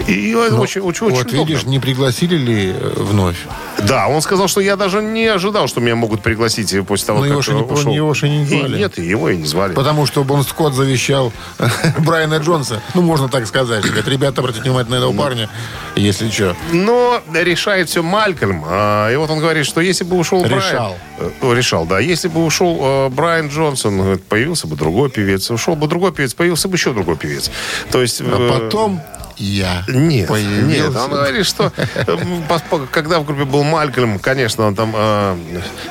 И 0.07 0.31
это 0.31 0.57
очень, 0.57 0.81
очень, 0.81 1.07
очень 1.07 1.17
вот 1.17 1.33
видишь, 1.33 1.59
удобно. 1.61 1.71
не 1.71 1.79
пригласили 1.81 2.37
ли 2.37 2.73
э, 2.77 2.93
вновь? 2.97 3.37
Да, 3.83 4.09
он 4.09 4.21
сказал, 4.23 4.49
что 4.49 4.61
я 4.61 4.77
даже 4.77 5.03
не 5.03 5.27
ожидал, 5.27 5.67
что 5.69 5.81
меня 5.81 5.97
могут 5.97 6.23
пригласить 6.23 6.75
после 6.87 7.07
того, 7.07 7.19
Но 7.19 7.25
как 7.25 7.31
его 7.33 7.43
же 7.43 7.55
не- 7.55 7.63
ушел. 7.63 7.93
его 7.93 8.15
же 8.15 8.29
не 8.29 8.43
И 8.43 8.47
звали. 8.47 8.79
нет, 8.79 8.99
и 8.99 9.03
его 9.05 9.29
и 9.31 9.37
не 9.37 9.47
звали. 9.47 9.73
Потому 9.75 10.07
что 10.07 10.25
Бон 10.25 10.43
Скотт 10.45 10.75
завещал 10.75 11.33
Брайана 11.99 12.37
Джонса. 12.39 12.81
Ну, 12.95 13.03
можно 13.03 13.29
так 13.29 13.47
сказать. 13.47 13.85
Говорит, 13.85 14.09
ребята, 14.09 14.41
обратите 14.41 14.63
внимание 14.65 14.91
на 14.91 14.97
этого 14.97 15.13
парня, 15.13 15.49
если 15.97 16.31
что. 16.31 16.57
Но 16.73 17.21
решает 17.33 17.89
все 17.89 18.03
Малькольм. 18.03 18.63
А, 18.67 19.11
И 19.13 19.17
вот 19.17 19.31
он 19.31 19.39
говорит, 19.41 19.67
что 19.67 19.81
если 19.81 20.05
бы 20.05 20.17
ушел 20.17 20.41
Брайан... 20.43 20.59
Решал. 20.59 20.97
Э, 21.19 21.55
Решал, 21.55 21.87
да. 21.87 22.01
Если 22.01 22.29
бы 22.29 22.45
ушел 22.45 22.79
э, 22.81 23.09
Брайан 23.11 23.49
Джонсон, 23.49 24.19
появился 24.29 24.67
бы 24.67 24.77
другой 24.77 25.11
певец. 25.11 25.51
Ушел 25.51 25.77
бы 25.77 25.87
другой 25.89 26.13
певец, 26.13 26.35
появился 26.35 26.69
бы 26.69 26.77
еще 26.77 26.93
другой 26.93 27.17
певец. 27.17 27.51
То 27.91 28.01
есть... 28.03 28.21
А 28.21 28.49
потом 28.61 29.01
я 29.37 29.85
Нет, 29.89 30.29
появился. 30.29 30.67
нет, 30.67 30.97
он 30.97 31.11
говорит, 31.11 31.47
что 31.47 31.73
э, 31.97 32.05
по- 32.49 32.79
когда 32.91 33.19
в 33.21 33.25
группе 33.25 33.45
был 33.45 33.63
Малькольм, 33.65 34.19
конечно, 34.19 34.67
он 34.67 34.75
там 34.75 34.93
э, 34.95 35.37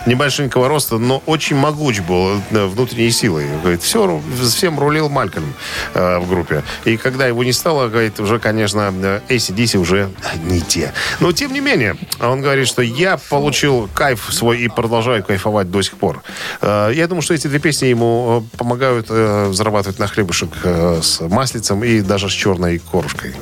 небольшенького 0.06 0.67
роста, 0.67 0.97
но 0.97 1.21
очень 1.25 1.56
могуч 1.56 1.99
был 2.01 2.39
э, 2.51 2.65
внутренней 2.65 3.12
силой. 3.12 3.45
Говорит, 3.62 3.82
все, 3.84 4.21
всем 4.47 4.79
рулил 4.79 5.10
Малькольм 5.10 5.53
э, 5.93 6.19
в 6.19 6.27
группе. 6.29 6.63
И 6.86 6.97
когда 6.97 7.27
его 7.27 7.43
не 7.43 7.53
стало, 7.53 7.88
говорит, 7.89 8.19
уже, 8.19 8.39
конечно, 8.39 8.93
э, 9.01 9.19
ACDC 9.29 9.77
уже 9.77 10.10
не 10.43 10.62
те. 10.62 10.93
Но, 11.19 11.32
тем 11.32 11.53
не 11.53 11.60
менее, 11.60 11.95
он 12.19 12.41
говорит, 12.41 12.67
что 12.67 12.82
я 12.82 13.17
получил 13.29 13.89
кайф 13.93 14.27
свой 14.32 14.60
и 14.62 14.67
продолжаю 14.69 15.23
кайфовать 15.23 15.69
до 15.71 15.82
сих 15.82 15.97
пор. 15.97 16.21
Э, 16.62 16.91
Я 16.93 17.08
думаю, 17.08 17.21
что 17.21 17.34
эти 17.34 17.47
две 17.47 17.60
песни 17.60 17.88
ему 17.88 18.43
э, 18.53 18.58
помогают 18.58 19.08
э, 19.10 19.49
зарабатывать 19.53 19.99
на 19.99 20.08
хлебушек 20.08 20.49
э, 20.63 20.99
с 21.01 21.19
маслицем 21.21 21.84
и 21.84 22.01
даже 22.01 22.29
с 22.29 22.34
черной 22.34 22.79
корушкой. 22.79 23.32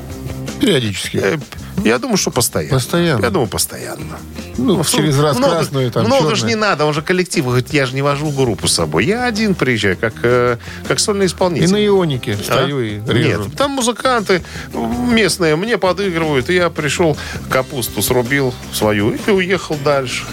Периодически. 0.59 1.39
Э, 1.83 1.87
Я 1.87 1.99
думаю, 1.99 2.17
что 2.17 2.31
постоянно. 2.31 2.75
Постоянно? 2.75 3.23
Я 3.25 3.29
думаю, 3.31 3.47
постоянно. 3.47 4.17
Ну, 4.57 4.83
через 4.83 5.17
раз 5.19 5.37
много, 5.37 5.55
красную, 5.55 5.91
там, 5.91 6.05
Много 6.05 6.35
же 6.35 6.45
не 6.45 6.55
надо, 6.55 6.85
он 6.85 6.93
же 6.93 7.01
коллектив. 7.01 7.45
Говорит, 7.45 7.73
я 7.73 7.85
же 7.85 7.95
не 7.95 8.01
вожу 8.01 8.29
группу 8.31 8.67
с 8.67 8.73
собой. 8.73 9.05
Я 9.05 9.25
один 9.25 9.55
приезжаю, 9.55 9.97
как, 9.97 10.13
э, 10.23 10.57
как 10.87 10.99
сольный 10.99 11.25
И 11.25 11.27
исполнитель. 11.27 11.71
на 11.71 11.85
ионике 11.85 12.37
А? 12.39 12.43
стою 12.43 12.79
и 12.81 12.99
режу. 13.07 13.43
Нет, 13.43 13.55
там 13.57 13.71
музыканты 13.71 14.43
местные 14.73 15.55
мне 15.55 15.77
подыгрывают. 15.77 16.49
И 16.49 16.55
я 16.55 16.69
пришел, 16.69 17.17
капусту 17.49 18.01
срубил 18.01 18.53
свою 18.73 19.11
и 19.11 19.31
уехал 19.31 19.77
дальше. 19.83 20.23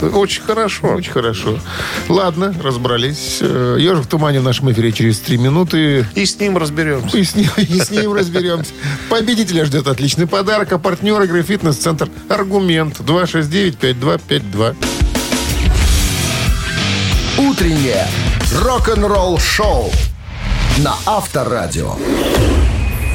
Очень 0.00 0.42
хорошо. 0.42 0.88
Очень 0.94 1.12
хорошо. 1.12 1.58
Ладно, 2.08 2.54
разобрались. 2.62 3.38
Э, 3.40 3.76
Ежик 3.80 4.04
в 4.04 4.06
тумане 4.08 4.40
в 4.40 4.44
нашем 4.44 4.70
эфире 4.70 4.92
через 4.92 5.18
три 5.18 5.38
минуты. 5.38 6.06
И 6.14 6.24
с 6.24 6.38
ним 6.38 6.56
разберемся. 6.56 7.16
И 7.16 7.24
с 7.24 7.34
ним, 7.34 7.48
и 7.56 7.80
с 7.80 7.90
ним 7.90 8.12
разберемся. 8.12 8.70
Победителя 9.08 9.64
ждет 9.64 9.88
отличный 9.88 10.26
подарок. 10.28 10.72
А 10.72 10.78
партнер 10.78 10.97
игры 11.02 11.42
«Фитнес-центр 11.42 12.08
Аргумент» 12.28 13.00
269-5252. 13.00 14.76
Утреннее 17.38 18.06
рок-н-ролл-шоу 18.54 19.92
на 20.78 20.94
Авторадио. 21.06 21.94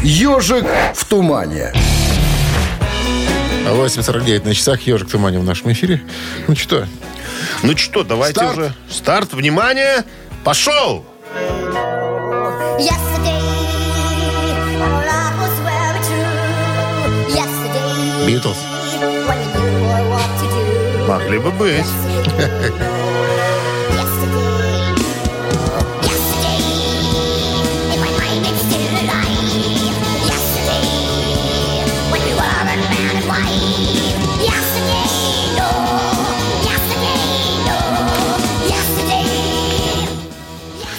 Ежик 0.02 0.66
в 0.96 1.06
тумане. 1.06 1.74
8.49 3.66 4.46
на 4.46 4.54
часах. 4.54 4.82
Ежик 4.82 5.08
в 5.08 5.12
тумане 5.12 5.40
в 5.40 5.44
нашем 5.44 5.72
эфире. 5.72 6.02
Ну 6.48 6.56
что, 6.56 6.86
Ну 7.64 7.76
что, 7.78 8.04
давайте 8.04 8.36
Старт. 8.40 8.58
уже. 8.58 8.74
Старт, 8.90 9.34
внимание, 9.34 10.04
пошел! 10.44 11.06
Yesterday, 12.80 13.43
Битлз. 18.26 18.58
Могли 21.08 21.38
бы 21.40 21.52
быть. 21.52 21.86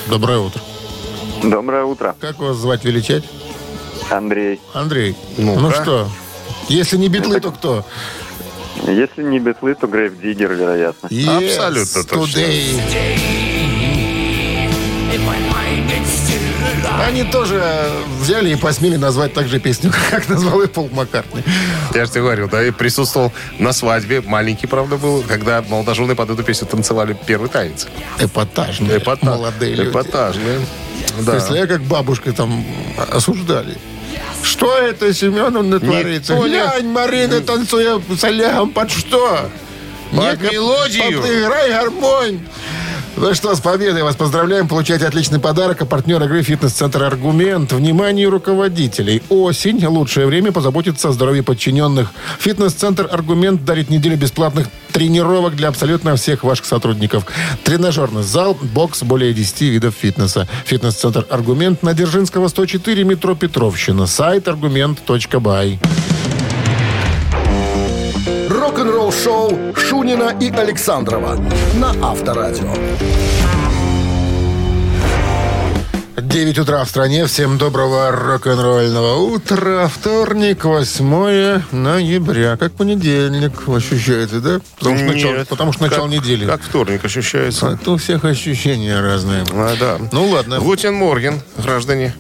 Доброе 0.09 0.39
утро. 0.39 0.61
Доброе 1.43 1.85
утро, 1.85 2.15
Как 2.21 2.39
вас 2.39 2.57
звать, 2.57 2.85
величать? 2.85 3.25
Андрей. 4.11 4.61
Андрей. 4.73 5.17
Ну-ка. 5.37 5.61
Ну 5.61 5.71
что, 5.73 6.09
если 6.69 6.97
не 6.97 7.09
битлы, 7.09 7.41
то 7.41 7.51
кто? 7.51 7.87
Если 8.87 9.23
не 9.23 9.39
битлы, 9.39 9.75
то 9.75 9.87
Грейв 9.87 10.21
Диггер, 10.21 10.53
вероятно. 10.53 11.07
Yes, 11.09 11.57
Абсолютно 11.57 12.05
точно. 12.05 12.43
Они 17.07 17.25
тоже 17.25 17.63
взяли 18.21 18.51
и 18.51 18.57
посмели 18.57 18.97
назвать 18.97 19.33
так 19.35 19.49
же 19.49 19.61
песню, 19.61 19.93
как 20.11 20.29
назвал 20.29 20.63
и 20.63 20.67
Пол 20.67 20.89
Маккартни. 20.93 21.43
Я 21.95 22.05
же 22.07 22.11
тебе 22.13 22.23
говорил, 22.23 22.49
да, 22.49 22.65
и 22.65 22.71
присутствовал 22.71 23.33
на 23.59 23.73
свадьбе. 23.73 24.21
Маленький, 24.21 24.67
правда, 24.67 24.97
был, 24.97 25.23
когда 25.23 25.63
молодожены 25.63 26.15
под 26.15 26.31
эту 26.31 26.43
песню 26.43 26.67
танцевали 26.67 27.17
первый 27.27 27.49
танец. 27.49 27.87
Эпатажные 28.19 28.99
Эпата- 28.99 29.25
молодые 29.27 29.75
люди. 29.75 29.91
Эпатажные. 29.91 30.61
Да. 31.21 31.33
Представляю, 31.33 31.69
как 31.69 31.83
бабушка 31.83 32.33
там 32.33 32.65
осуждали. 33.13 33.77
Что 34.45 34.77
это, 34.77 35.13
Семеновна, 35.15 35.81
творится? 35.81 36.35
Никто 36.35 36.47
Глянь, 36.47 36.87
Марина, 36.87 37.41
танцуя 37.41 38.01
с 38.17 38.25
Олегом, 38.25 38.71
под 38.71 38.91
что? 38.91 39.51
Под 40.15 40.41
мелодию. 40.43 41.23
Подыграй 41.23 41.71
гармонь. 41.71 42.41
Ну 43.17 43.33
что, 43.33 43.55
с 43.55 43.61
победой 43.61 44.03
вас 44.03 44.17
поздравляем. 44.17 44.67
Получайте 44.67 45.07
отличный 45.07 45.39
подарок. 45.39 45.81
А 45.83 45.87
партнер 45.87 46.21
игры 46.25 46.43
«Фитнес-центр 46.43 47.05
Аргумент». 47.05 47.73
Внимание 47.73 48.29
руководителей. 48.29 49.23
Осень. 49.29 49.87
Лучшее 49.87 50.27
время 50.27 50.51
позаботиться 50.51 51.09
о 51.09 51.13
здоровье 51.13 51.45
подчиненных. 51.45 52.11
«Фитнес-центр 52.41 53.09
Аргумент» 53.11 53.65
дарит 53.65 53.89
неделю 53.89 54.17
бесплатных 54.17 54.67
тренировок 54.93 55.55
для 55.55 55.69
абсолютно 55.69 56.17
всех 56.17 56.43
ваших 56.43 56.67
сотрудников. 56.67 57.25
Тренажерный 57.63 58.25
зал, 58.25 58.59
бокс, 58.61 59.03
более 59.05 59.33
10 59.33 59.61
видов 59.63 59.95
фитнеса. 59.95 60.49
«Фитнес-центр 60.65 61.25
Аргумент» 61.31 61.85
на 61.85 61.95
Дзержинского, 61.95 62.49
104, 62.49 63.05
метро 63.05 63.37
Петровщина. 63.37 64.07
Сайт 64.07 64.49
аргумент.бай. 64.49 65.79
Рок-н-ролл-шоу 68.75 69.73
Шунина 69.77 70.35
и 70.41 70.51
Александрова 70.51 71.39
на 71.77 71.91
Авторадио. 72.03 72.75
9 76.17 76.59
утра 76.59 76.83
в 76.83 76.89
стране. 76.89 77.27
Всем 77.27 77.57
доброго 77.57 78.11
рок-н-ролльного 78.11 79.15
утра. 79.15 79.87
Вторник, 79.87 80.65
8 80.65 81.63
ноября. 81.71 82.57
Как 82.57 82.73
понедельник 82.73 83.69
ощущается, 83.69 84.41
да? 84.41 84.59
Потому 84.81 84.97
что, 84.97 85.07
начало, 85.07 85.33
Нет. 85.37 85.49
потому 85.49 85.73
что 85.73 85.83
начало 85.85 86.09
Как- 86.09 86.17
недели. 86.17 86.45
Как 86.45 86.61
вторник 86.63 87.05
ощущается. 87.05 87.79
Это 87.81 87.93
у 87.93 87.97
всех 87.97 88.25
ощущения 88.25 89.01
разные. 89.01 89.45
А, 89.53 89.77
да. 89.79 89.99
Ну 90.11 90.27
ладно. 90.31 90.59
Guten 90.59 90.95
Morgen, 90.95 91.41
граждане. 91.59 92.13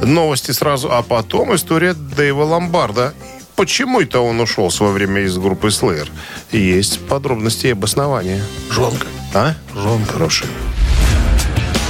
Новости 0.00 0.52
сразу, 0.52 0.90
а 0.90 1.02
потом 1.02 1.54
история 1.54 1.92
Дэйва 1.92 2.44
Ломбарда. 2.44 3.12
Почему 3.60 4.00
это 4.00 4.20
он 4.20 4.40
ушел 4.40 4.70
в 4.70 4.72
свое 4.72 4.90
время 4.90 5.20
из 5.20 5.36
группы 5.36 5.68
Slayer? 5.68 6.08
Есть 6.50 6.98
подробности 7.06 7.66
и 7.66 7.72
обоснования. 7.72 8.42
Жонка. 8.70 9.06
А? 9.34 9.52
Жон 9.74 10.02
хороший. 10.06 10.46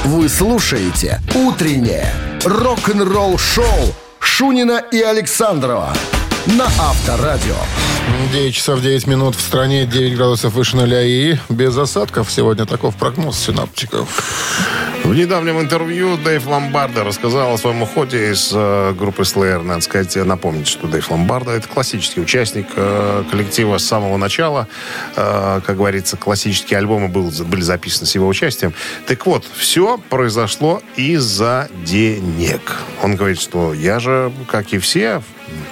Вы 0.04 0.28
слушаете 0.28 1.20
«Утреннее 1.32 2.12
рок-н-ролл-шоу» 2.44 3.94
Шунина 4.18 4.82
и 4.90 5.00
Александрова 5.00 5.94
на 6.46 6.64
Авторадио. 6.64 7.54
9 8.32 8.52
часов 8.52 8.80
9 8.82 9.06
минут 9.06 9.36
в 9.36 9.40
стране, 9.40 9.86
9 9.86 10.16
градусов 10.16 10.54
выше 10.54 10.74
нуля 10.74 11.02
и 11.04 11.36
без 11.48 11.78
осадков. 11.78 12.32
Сегодня 12.32 12.66
таков 12.66 12.96
прогноз 12.96 13.38
синаптиков. 13.38 14.08
В 15.10 15.14
недавнем 15.16 15.58
интервью 15.58 16.16
Дэйв 16.18 16.46
Ломбарда 16.46 17.02
рассказал 17.02 17.52
о 17.52 17.58
своем 17.58 17.82
уходе 17.82 18.30
из 18.30 18.52
э, 18.54 18.94
группы 18.96 19.22
Slayer. 19.22 19.60
Надо 19.60 19.80
сказать, 19.80 20.14
напомнить, 20.14 20.68
что 20.68 20.86
Дэйв 20.86 21.10
Ломбарда 21.10 21.50
это 21.50 21.66
классический 21.66 22.20
участник 22.20 22.68
э, 22.76 23.24
коллектива 23.28 23.78
с 23.78 23.84
самого 23.84 24.18
начала. 24.18 24.68
Э, 25.16 25.62
как 25.66 25.78
говорится, 25.78 26.16
классические 26.16 26.78
альбомы 26.78 27.08
был, 27.08 27.32
были 27.44 27.60
записаны 27.60 28.06
с 28.06 28.14
его 28.14 28.28
участием. 28.28 28.72
Так 29.08 29.26
вот, 29.26 29.44
все 29.52 29.98
произошло 29.98 30.80
из-за 30.94 31.68
денег. 31.84 32.76
Он 33.02 33.16
говорит, 33.16 33.40
что 33.40 33.74
я 33.74 33.98
же, 33.98 34.30
как 34.46 34.72
и 34.72 34.78
все, 34.78 35.22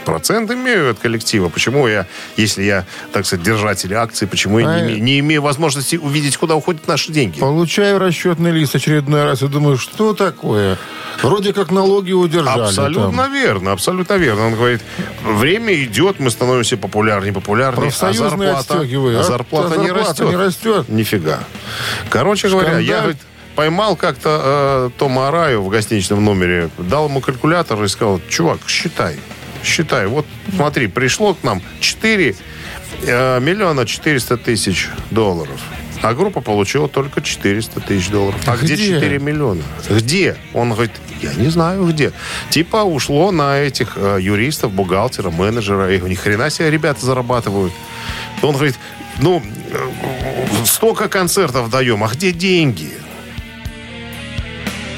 процент 0.05 0.51
имею 0.51 0.91
от 0.91 0.99
коллектива. 0.99 1.49
Почему 1.49 1.87
я, 1.87 2.07
если 2.37 2.63
я, 2.63 2.87
так 3.13 3.27
сказать, 3.27 3.45
держатель 3.45 3.95
акций, 3.95 4.27
почему 4.27 4.59
я 4.59 4.81
не, 4.81 4.95
А, 4.95 4.99
не 4.99 5.19
имею 5.21 5.43
возможности 5.43 5.97
увидеть, 5.97 6.37
куда 6.37 6.55
уходят 6.57 6.87
наши 6.89 7.13
деньги? 7.13 7.39
Получаю 7.39 7.99
расчетный 7.99 8.51
лист 8.51 8.75
очередной 8.75 9.25
раз 9.29 9.43
и 9.43 9.49
думаю, 9.49 9.77
что 9.77 10.15
такое? 10.15 10.79
Вроде 11.23 11.53
как 11.53 11.71
налоги 11.71 12.13
удержали. 12.13 12.61
Абсолютно 12.63 13.25
там. 13.25 13.33
верно, 13.33 13.73
абсолютно 13.73 14.15
верно. 14.15 14.47
Он 14.47 14.55
говорит, 14.55 14.83
время 15.23 15.75
идет, 15.83 16.21
мы 16.21 16.31
становимся 16.31 16.77
популярнее, 16.77 17.33
популярнее, 17.33 17.91
а 18.01 18.13
зарплата, 18.13 18.81
а 18.81 19.21
а? 19.21 19.23
зарплата, 19.23 19.75
А 19.75 19.77
не 19.79 19.91
растет. 19.91 20.29
не 20.29 20.37
растет. 20.37 20.89
Нифига. 20.89 21.41
Короче 22.11 22.49
говоря, 22.49 22.79
я 22.79 22.99
говорит, 22.99 23.19
поймал 23.57 23.97
как-то 23.97 24.91
э, 24.95 24.99
Тома 24.99 25.29
Араю 25.29 25.63
в 25.63 25.69
гостиничном 25.69 26.25
номере, 26.25 26.71
дал 26.79 27.09
ему 27.09 27.21
калькулятор 27.21 27.83
и 27.83 27.89
сказал, 27.89 28.21
чувак, 28.29 28.61
считай, 28.69 29.17
считай. 29.65 30.07
Вот 30.07 30.27
смотри, 30.55 30.87
пришло 30.87 31.35
к 31.35 31.43
нам 31.43 31.61
4 31.81 32.37
э, 33.03 33.41
миллиона 33.41 33.85
400 33.85 34.37
тысяч 34.37 34.89
долларов. 35.11 35.61
А 36.03 36.15
группа 36.15 36.41
получила 36.41 36.89
только 36.89 37.21
400 37.21 37.81
тысяч 37.81 38.09
долларов. 38.09 38.41
А 38.47 38.57
где 38.57 38.75
Где? 38.75 38.95
4 38.95 39.19
миллиона? 39.19 39.63
Где? 39.89 40.37
Он 40.55 40.73
говорит, 40.73 40.93
я 41.21 41.35
не 41.35 41.49
знаю 41.49 41.87
где. 41.87 42.13
Типа 42.51 42.85
ушло 42.85 43.33
на 43.33 43.59
этих 43.59 43.93
э, 43.97 44.19
юристов, 44.21 44.73
бухгалтера, 44.73 45.31
менеджера. 45.31 45.93
И 45.93 46.01
ни 46.01 46.15
хрена 46.15 46.51
себе 46.51 46.71
ребята 46.71 47.05
зарабатывают. 47.05 47.73
Он 48.43 48.55
говорит, 48.55 48.77
ну, 49.21 49.43
э, 49.73 50.65
столько 50.65 51.09
концертов 51.09 51.71
даем, 51.71 52.05
а 52.05 52.09
где 52.09 52.33
деньги? 52.33 52.91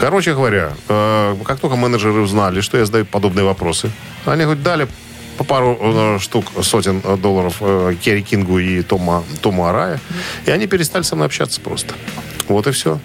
Короче 0.01 0.35
говоря, 0.35 0.73
э, 0.89 1.37
как 1.45 1.61
только 1.61 1.77
менеджеры 1.77 2.21
узнали, 2.21 2.61
что 2.61 2.79
я 2.79 2.85
задаю 2.85 3.05
подобные 3.05 3.45
вопросы, 3.45 3.91
они 4.27 4.45
говорят, 4.45 4.63
дали 4.63 4.89
по 5.41 5.45
пару 5.45 5.79
э, 5.81 6.19
штук, 6.19 6.53
сотен 6.61 7.01
э, 7.03 7.17
долларов 7.17 7.57
э, 7.63 7.95
Керри 7.99 8.21
Кингу 8.21 8.59
и 8.59 8.83
Тома, 8.83 9.25
Тому 9.41 9.65
Арая, 9.65 9.99
и 10.45 10.51
они 10.51 10.67
перестали 10.67 11.03
со 11.03 11.17
мной 11.17 11.29
общаться 11.29 11.63
просто. 11.63 11.95
Вот 12.47 12.67
и 12.67 12.73
все. 12.73 13.01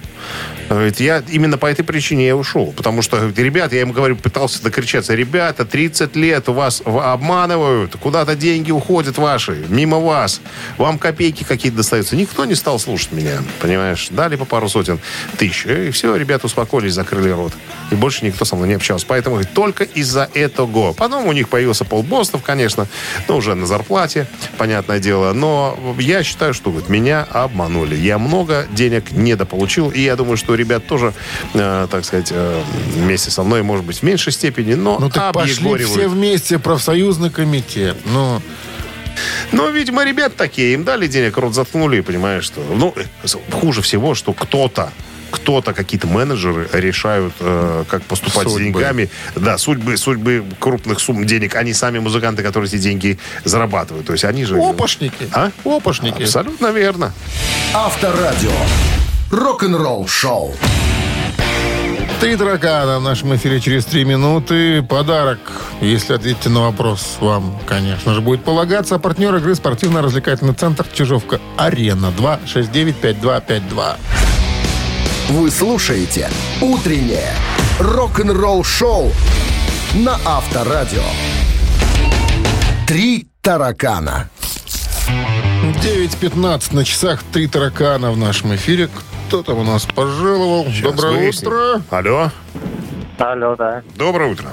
Говорит, 0.69 0.99
я 0.99 1.23
именно 1.30 1.58
по 1.58 1.67
этой 1.67 1.84
причине 1.84 2.28
я 2.28 2.36
ушел. 2.36 2.73
Потому 2.75 3.01
что, 3.01 3.17
говорит, 3.17 3.38
ребят, 3.38 3.73
я 3.73 3.82
ему 3.82 3.93
говорю, 3.93 4.15
пытался 4.15 4.63
докричаться, 4.63 5.13
ребята, 5.13 5.65
30 5.65 6.15
лет 6.15 6.47
вас 6.47 6.82
обманывают, 6.86 7.95
куда-то 7.97 8.36
деньги 8.36 8.71
уходят 8.71 9.17
ваши, 9.17 9.65
мимо 9.69 9.99
вас, 9.99 10.41
вам 10.78 10.97
копейки 10.97 11.43
какие-то 11.43 11.78
достаются. 11.78 12.15
Никто 12.15 12.45
не 12.45 12.56
стал 12.56 12.80
слушать 12.80 13.12
меня, 13.12 13.43
понимаешь? 13.62 14.08
Дали 14.10 14.36
по 14.36 14.45
пару 14.45 14.67
сотен 14.69 14.99
тысяч, 15.38 15.65
и 15.65 15.91
все, 15.91 16.15
ребята 16.15 16.47
успокоились, 16.47 16.93
закрыли 16.93 17.30
рот. 17.30 17.54
И 17.91 17.95
больше 17.95 18.25
никто 18.25 18.45
со 18.45 18.56
мной 18.56 18.69
не 18.69 18.73
общался. 18.75 19.06
Поэтому, 19.08 19.36
говорит, 19.36 19.54
только 19.54 19.84
из-за 19.84 20.30
этого. 20.34 20.93
Потом 20.93 21.28
у 21.28 21.32
них 21.32 21.49
появился 21.49 21.86
Пол 21.86 22.01
Бостов, 22.01 22.41
конечно, 22.41 22.88
ну, 23.28 23.38
уже 23.38 23.54
на 23.54 23.67
зарплате, 23.67 24.28
понятное 24.58 24.99
дело. 24.99 25.34
Но 25.34 25.78
я 25.99 26.23
считаю, 26.23 26.54
что 26.54 26.71
говорит, 26.71 26.89
меня 26.89 27.23
обманули. 27.30 27.95
Я 27.95 28.17
много 28.17 28.65
денег 28.71 29.12
недополучил, 29.12 29.89
и 29.89 30.01
я 30.01 30.15
думаю, 30.15 30.38
что 30.38 30.55
ребят 30.56 30.88
тоже, 30.88 31.13
э, 31.54 31.88
так 31.89 32.06
сказать, 32.06 32.30
э, 32.32 32.62
вместе 32.94 33.32
со 33.32 33.44
мной, 33.44 33.63
может 33.63 33.86
быть, 33.86 33.98
в 34.00 34.04
меньшей 34.04 34.34
степени, 34.34 34.74
но 34.74 34.98
Ну 35.00 35.10
так 35.10 35.34
пошли 35.34 35.54
объегоривают. 35.54 36.00
все 36.00 36.08
вместе, 36.08 36.60
профсоюзный 36.60 37.30
комитет. 37.30 37.98
Ну, 38.06 38.41
Ну, 39.52 39.72
видимо, 39.72 40.04
ребят 40.04 40.36
такие, 40.36 40.74
им 40.74 40.84
дали 40.84 41.08
денег, 41.08 41.38
рот 41.38 41.53
заткнули, 41.53 42.01
понимаешь, 42.01 42.43
что... 42.43 42.62
Ну, 42.76 42.93
э, 42.95 43.28
хуже 43.51 43.82
всего, 43.82 44.16
что 44.16 44.34
кто-то 44.34 44.91
кто-то, 45.32 45.74
какие-то 45.74 46.08
менеджеры 46.08 46.70
решают, 46.72 47.34
э, 47.39 47.84
как 47.89 48.03
поступать 48.03 48.47
с 48.47 48.51
Судьбы. 48.53 48.60
деньгами. 48.64 49.10
Да, 49.36 49.58
судьбы, 49.58 49.97
судьбы 49.97 50.45
крупных 50.60 50.99
сумм 50.99 51.26
денег. 51.26 51.56
Они 51.56 51.74
сами 51.74 51.99
музыканты, 51.99 52.41
которые 52.41 52.70
эти 52.70 52.78
деньги 52.78 53.20
зарабатывают. 53.43 54.06
То 54.08 54.14
есть 54.14 54.24
они 54.24 54.45
же... 54.45 54.58
опошники. 54.58 55.28
А? 55.34 55.51
Опошники. 55.66 56.24
Абсолютно 56.24 56.68
верно. 56.68 57.14
Авторадио. 57.74 58.51
Рок-н-ролл 59.36 60.08
шоу. 60.08 60.54
Три 62.22 62.38
таракана 62.38 63.00
в 63.00 63.02
нашем 63.02 63.36
эфире 63.36 63.60
через 63.60 63.84
три 63.84 64.06
минуты. 64.06 64.82
Подарок, 64.82 65.40
если 65.82 66.14
ответите 66.14 66.48
на 66.48 66.62
вопрос, 66.62 67.18
вам, 67.20 67.60
конечно 67.68 68.14
же, 68.14 68.22
будет 68.22 68.46
полагаться. 68.46 68.98
Партнер 68.98 69.36
игры 69.36 69.54
спортивно-развлекательный 69.56 70.54
центр 70.54 70.86
«Чижовка-Арена» 70.88 72.14
269-5252. 72.18 73.98
Вы 75.32 75.52
слушаете 75.52 76.30
«Утреннее 76.62 77.34
рок-н-ролл-шоу» 77.82 79.12
на 79.96 80.18
Авторадио. 80.24 81.04
«Три 82.88 83.28
таракана». 83.42 84.30
9.15 85.84 86.74
на 86.74 86.86
часах 86.86 87.22
«Три 87.34 87.48
таракана» 87.48 88.14
в 88.14 88.18
нашем 88.18 88.56
эфире. 88.56 88.90
Кто 89.28 89.43
там 89.43 89.59
у 89.59 89.63
нас 89.63 89.86
пожаловал? 89.86 90.65
Сейчас 90.65 90.82
Доброе 90.93 91.17
выясним. 91.17 91.47
утро. 91.47 91.82
Алло. 91.89 92.32
Алло, 93.17 93.55
да. 93.55 93.84
Доброе 93.95 94.32
утро. 94.32 94.49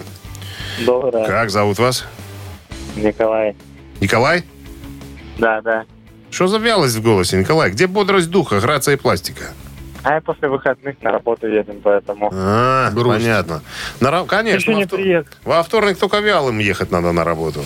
Доброе. 0.84 1.26
Как 1.26 1.50
зовут 1.50 1.78
вас? 1.78 2.04
Николай. 2.96 3.54
Николай? 4.00 4.44
Да, 5.38 5.60
да. 5.60 5.84
Что 6.30 6.46
за 6.46 6.58
вялость 6.58 6.96
в 6.96 7.02
голосе, 7.02 7.36
Николай? 7.38 7.70
Где 7.70 7.86
бодрость 7.86 8.30
духа, 8.30 8.60
грация 8.60 8.94
и 8.94 8.96
пластика? 8.96 9.52
А 10.04 10.14
я 10.14 10.20
после 10.20 10.48
выходных 10.48 11.00
на 11.02 11.12
работу 11.12 11.46
едем, 11.46 11.80
поэтому... 11.82 12.30
А, 12.32 12.90
Грусть. 12.90 13.20
понятно. 13.20 13.62
На, 14.00 14.24
конечно, 14.24 14.58
Еще 14.58 14.72
во, 14.72 14.78
не 14.78 14.84
втор- 14.84 14.96
приеду. 14.96 15.28
во 15.44 15.62
вторник 15.62 15.98
только 15.98 16.18
вялым 16.18 16.58
ехать 16.58 16.90
надо 16.90 17.12
на 17.12 17.22
работу. 17.22 17.62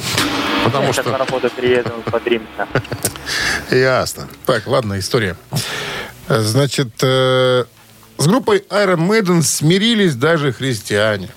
Потому 0.65 0.89
Я 0.89 0.93
сейчас 0.93 1.07
на 1.07 1.13
что... 1.17 1.25
работу 1.25 1.49
приеду, 1.57 1.91
подримся. 2.11 2.69
Ясно. 3.71 4.29
Так, 4.45 4.67
ладно, 4.67 4.99
история. 4.99 5.37
Значит, 6.29 6.93
э, 7.03 7.65
с 8.19 8.27
группой 8.27 8.65
Iron 8.71 9.09
Maiden 9.09 9.43
смирились 9.43 10.15
даже 10.15 10.53
христиане. 10.53 11.29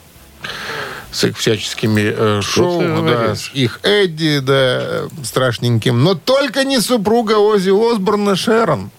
С 1.12 1.24
их 1.24 1.38
всяческими 1.38 2.14
э, 2.16 2.42
шоу, 2.42 2.80
да, 2.82 2.88
говоришь? 2.88 3.40
с 3.40 3.54
их 3.54 3.80
Эдди, 3.84 4.40
да, 4.40 5.08
страшненьким. 5.24 6.04
Но 6.04 6.14
только 6.14 6.64
не 6.64 6.80
супруга 6.80 7.34
Ози 7.40 7.72
Осборна 7.72 8.36
Шерон. 8.36 8.92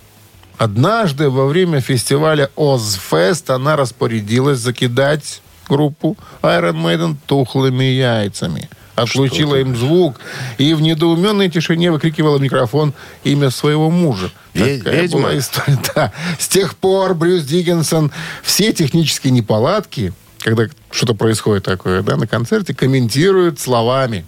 Однажды 0.58 1.30
во 1.30 1.46
время 1.46 1.80
фестиваля 1.80 2.50
Озфест 2.56 3.48
она 3.50 3.76
распорядилась 3.76 4.58
закидать 4.58 5.40
группу 5.68 6.16
Iron 6.42 6.82
Maiden 6.82 7.16
тухлыми 7.26 7.84
яйцами. 7.84 8.68
Отключила 9.02 9.56
им 9.56 9.76
звук 9.76 10.20
и 10.58 10.74
в 10.74 10.80
недоуменной 10.80 11.48
тишине 11.48 11.90
выкрикивала 11.90 12.38
в 12.38 12.40
микрофон 12.40 12.94
имя 13.24 13.50
своего 13.50 13.90
мужа. 13.90 14.30
Такая 14.52 15.02
ведьма? 15.02 15.20
была 15.20 15.38
история. 15.38 15.78
Да. 15.94 16.12
С 16.38 16.48
тех 16.48 16.76
пор 16.76 17.14
Брюс 17.14 17.44
Диггинсон 17.44 18.12
все 18.42 18.72
технические 18.72 19.32
неполадки, 19.32 20.12
когда 20.38 20.64
что-то 20.90 21.14
происходит 21.14 21.64
такое, 21.64 22.02
да, 22.02 22.16
на 22.16 22.26
концерте, 22.26 22.74
комментирует 22.74 23.58
словами. 23.60 24.24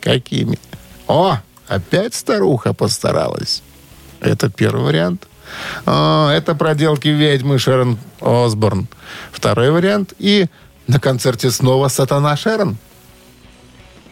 Какими? 0.00 0.58
О, 1.06 1.38
опять 1.66 2.14
старуха 2.14 2.72
постаралась. 2.72 3.62
Это 4.20 4.50
первый 4.50 4.84
вариант. 4.84 5.26
О, 5.86 6.30
это 6.30 6.54
проделки 6.54 7.08
ведьмы 7.08 7.58
Шерон 7.58 7.98
Осборн. 8.20 8.88
Второй 9.32 9.70
вариант. 9.70 10.12
И 10.18 10.46
на 10.86 11.00
концерте 11.00 11.50
снова 11.50 11.88
Сатана 11.88 12.36
Шерон. 12.36 12.76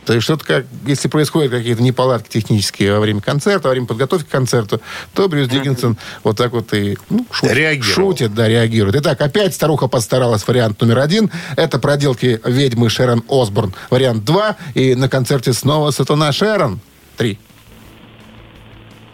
То 0.06 0.12
есть 0.12 0.22
что-то 0.24 0.46
как, 0.46 0.66
если 0.86 1.08
происходят 1.08 1.50
какие-то 1.50 1.82
неполадки 1.82 2.28
технические 2.28 2.92
во 2.92 3.00
время 3.00 3.20
концерта, 3.20 3.66
во 3.66 3.72
время 3.72 3.88
подготовки 3.88 4.26
к 4.26 4.30
концерту, 4.30 4.80
то 5.12 5.28
Брюс 5.28 5.48
Диггинсон 5.48 5.98
вот 6.22 6.36
так 6.36 6.52
вот 6.52 6.72
и 6.72 6.96
ну, 7.10 7.26
шутит, 7.32 7.82
шутит, 7.82 8.34
да, 8.34 8.48
реагирует. 8.48 8.94
Итак, 8.96 9.20
опять 9.20 9.54
старуха 9.54 9.88
постаралась. 9.88 10.46
Вариант 10.46 10.80
номер 10.80 11.00
один. 11.00 11.30
Это 11.56 11.80
проделки 11.80 12.40
ведьмы 12.44 12.88
Шерон 12.88 13.24
Осборн. 13.28 13.74
Вариант 13.90 14.24
два. 14.24 14.56
И 14.74 14.94
на 14.94 15.08
концерте 15.08 15.52
снова 15.52 15.90
Сатана 15.90 16.30
Шерон. 16.30 16.78
Три. 17.16 17.40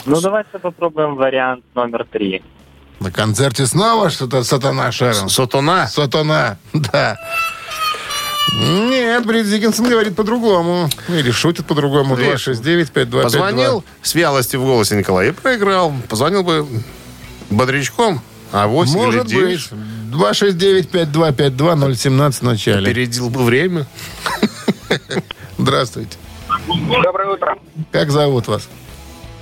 Ну, 0.04 0.20
давайте 0.20 0.58
попробуем 0.58 1.14
вариант 1.14 1.64
номер 1.74 2.06
три. 2.10 2.42
На 3.00 3.10
концерте 3.10 3.64
снова 3.64 4.10
что-то 4.10 4.44
Сатана 4.44 4.92
Шерон. 4.92 5.30
Сатана? 5.30 5.86
Сатана, 5.86 6.58
да. 6.74 7.16
Нет, 8.54 9.24
Брит 9.26 9.46
Диккенсон 9.48 9.88
говорит 9.88 10.16
по-другому. 10.16 10.88
Или 11.08 11.30
шутит 11.30 11.66
по-другому. 11.66 12.16
Видишь, 12.16 12.48
269-5252. 12.48 13.22
Позвонил 13.22 13.84
с 14.02 14.14
вялостью 14.14 14.60
в 14.60 14.64
голосе 14.64 14.96
Николай 14.96 15.28
и 15.28 15.32
проиграл. 15.32 15.92
Позвонил 16.08 16.42
бы 16.42 16.66
бодрячком, 17.50 18.20
а 18.52 18.66
8 18.66 18.92
Может 18.94 19.24
или 19.26 19.34
9 19.56 19.70
быть. 19.70 19.78
269-5252-017 20.12 22.32
в 22.32 22.42
начале. 22.42 22.90
опередил 22.90 23.30
бы 23.30 23.44
время. 23.44 23.86
Здравствуйте. 25.58 26.16
Доброе 26.66 27.28
утро. 27.30 27.56
Как 27.90 28.10
зовут 28.10 28.48
вас? 28.48 28.68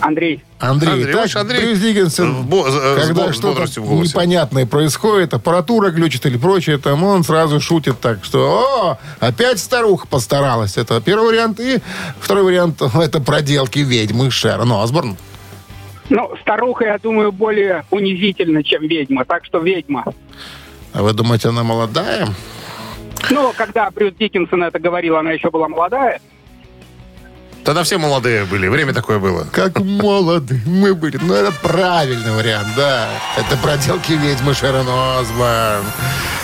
Андрей. 0.00 0.42
Андрей. 0.58 0.92
Андрей, 0.92 1.12
так, 1.12 1.36
Андрей 1.36 1.66
Брюс 1.66 1.78
Диккенсон, 1.78 2.34
в 2.34 2.46
бо- 2.46 2.66
э, 2.68 2.96
когда 3.00 3.32
что-то 3.32 3.62
непонятное 3.80 4.66
происходит, 4.66 5.34
аппаратура 5.34 5.90
глючит 5.90 6.26
или 6.26 6.36
прочее, 6.36 6.78
там 6.78 7.04
он 7.04 7.24
сразу 7.24 7.60
шутит 7.60 8.00
так, 8.00 8.24
что 8.24 8.98
«О, 8.98 8.98
опять 9.20 9.58
старуха 9.58 10.06
постаралась». 10.06 10.76
Это 10.76 11.00
первый 11.00 11.28
вариант. 11.28 11.60
И 11.60 11.78
второй 12.18 12.44
вариант– 12.44 12.82
это 12.94 13.20
проделки 13.20 13.80
ведьмы 13.80 14.30
Шерон 14.30 14.72
Осборн. 14.72 15.16
Ну, 16.08 16.30
старуха, 16.40 16.84
я 16.84 16.98
думаю, 16.98 17.30
более 17.30 17.84
унизительна, 17.90 18.64
чем 18.64 18.82
ведьма. 18.88 19.24
Так 19.24 19.44
что 19.44 19.58
ведьма. 19.60 20.04
А 20.92 21.02
вы 21.02 21.12
думаете, 21.12 21.48
она 21.50 21.62
молодая? 21.62 22.28
Ну, 23.30 23.52
когда 23.56 23.90
Брюс 23.90 24.14
Диккенсон 24.18 24.64
это 24.64 24.78
говорил, 24.78 25.16
она 25.16 25.30
еще 25.32 25.50
была 25.50 25.68
молодая. 25.68 26.20
Тогда 27.64 27.82
все 27.82 27.98
молодые 27.98 28.44
были. 28.44 28.68
Время 28.68 28.92
такое 28.92 29.18
было. 29.18 29.46
Как 29.52 29.78
молоды 29.80 30.60
мы 30.64 30.94
были. 30.94 31.18
Ну, 31.20 31.34
это 31.34 31.52
правильный 31.52 32.32
вариант, 32.32 32.68
да. 32.76 33.08
Это 33.36 33.56
проделки 33.58 34.12
ведьмы 34.12 34.54
Шерон 34.54 34.86
Осборн. 34.88 35.84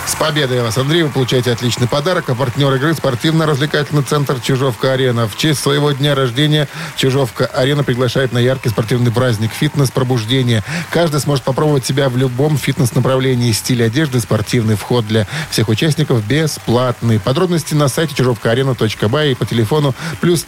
С 0.06 0.14
победой 0.14 0.62
вас, 0.62 0.78
Андрей. 0.78 1.02
Вы 1.02 1.08
получаете 1.08 1.50
отличный 1.50 1.88
подарок. 1.88 2.30
А 2.30 2.34
партнер 2.36 2.72
игры 2.74 2.94
спортивно-развлекательный 2.94 4.02
центр 4.02 4.38
«Чижовка-арена». 4.40 5.26
В 5.26 5.36
честь 5.36 5.60
своего 5.60 5.90
дня 5.90 6.14
рождения 6.14 6.68
«Чижовка-арена» 6.96 7.82
приглашает 7.82 8.32
на 8.32 8.38
яркий 8.38 8.68
спортивный 8.68 9.10
праздник 9.10 9.50
«Фитнес-пробуждение». 9.52 10.62
Каждый 10.90 11.18
сможет 11.20 11.44
попробовать 11.44 11.84
себя 11.86 12.08
в 12.08 12.16
любом 12.16 12.56
фитнес-направлении. 12.56 13.50
Стиль 13.50 13.82
одежды 13.82 14.20
спортивный. 14.20 14.76
Вход 14.76 15.06
для 15.08 15.26
всех 15.50 15.68
участников 15.68 16.24
бесплатный. 16.24 17.18
Подробности 17.18 17.74
на 17.74 17.88
сайте 17.88 18.14
чижовкаарена.бай 18.14 19.32
и 19.32 19.34
по 19.34 19.44
телефону 19.44 19.94
плюс 20.20 20.44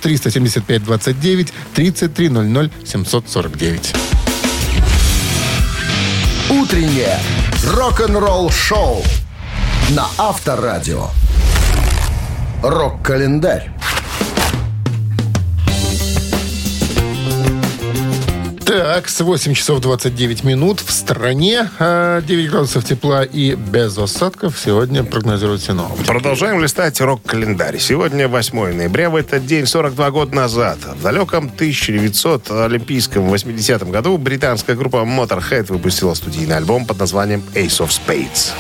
375 0.61 0.85
29 0.85 1.53
33 1.75 2.29
00 2.29 2.71
749. 2.85 3.95
Утреннее 6.51 7.19
рок-н-ролл-шоу 7.65 9.03
на 9.91 10.07
Авторадио. 10.19 11.09
Рок-календарь. 12.63 13.71
Так, 18.69 19.09
с 19.09 19.19
8 19.19 19.55
часов 19.55 19.81
29 19.81 20.45
минут 20.45 20.81
в 20.81 20.93
стране 20.93 21.71
а, 21.79 22.21
9 22.21 22.51
градусов 22.51 22.85
тепла 22.85 23.25
и 23.25 23.55
без 23.55 23.97
осадков 23.97 24.61
сегодня 24.63 25.05
прогнозируют 25.05 25.63
синоптики. 25.63 26.07
Продолжаем 26.07 26.61
листать 26.61 27.01
рок-календарь. 27.01 27.79
Сегодня 27.79 28.29
8 28.29 28.75
ноября. 28.75 29.09
В 29.09 29.17
этот 29.17 29.47
день, 29.47 29.65
42 29.65 30.11
года 30.11 30.37
назад, 30.37 30.81
в 30.85 31.03
далеком 31.03 31.47
1900 31.47 32.51
олимпийском 32.51 33.33
80-м 33.33 33.91
году, 33.91 34.19
британская 34.19 34.77
группа 34.77 34.99
Motorhead 34.99 35.73
выпустила 35.73 36.13
студийный 36.13 36.59
альбом 36.59 36.85
под 36.85 36.99
названием 36.99 37.43
Ace 37.55 37.81
of 37.81 37.89
Spades. 37.89 38.53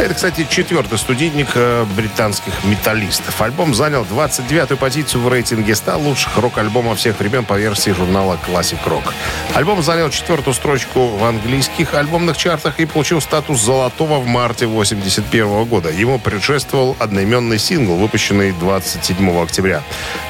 Это, 0.00 0.14
кстати, 0.14 0.46
четвертый 0.48 0.96
студийник 0.96 1.48
э, 1.54 1.84
британских 1.94 2.64
металлистов. 2.64 3.38
Альбом 3.42 3.74
занял 3.74 4.02
29-ю 4.04 4.78
позицию 4.78 5.22
в 5.22 5.28
рейтинге 5.28 5.74
100 5.74 5.98
лучших 5.98 6.38
рок-альбомов 6.38 6.98
всех 6.98 7.20
времен 7.20 7.44
по 7.44 7.58
версии 7.58 7.90
журнала 7.90 8.38
Classic 8.48 8.82
Rock. 8.86 9.12
Альбом 9.52 9.82
занял 9.82 10.08
четвертую 10.08 10.54
строчку 10.54 11.08
в 11.08 11.22
английских 11.22 11.92
альбомных 11.92 12.38
чартах 12.38 12.80
и 12.80 12.86
получил 12.86 13.20
статус 13.20 13.60
золотого 13.60 14.20
в 14.20 14.26
марте 14.26 14.64
81 14.64 15.64
года. 15.64 15.90
Ему 15.90 16.18
предшествовал 16.18 16.96
одноименный 16.98 17.58
сингл, 17.58 17.96
выпущенный 17.96 18.52
27 18.52 19.42
октября, 19.42 19.82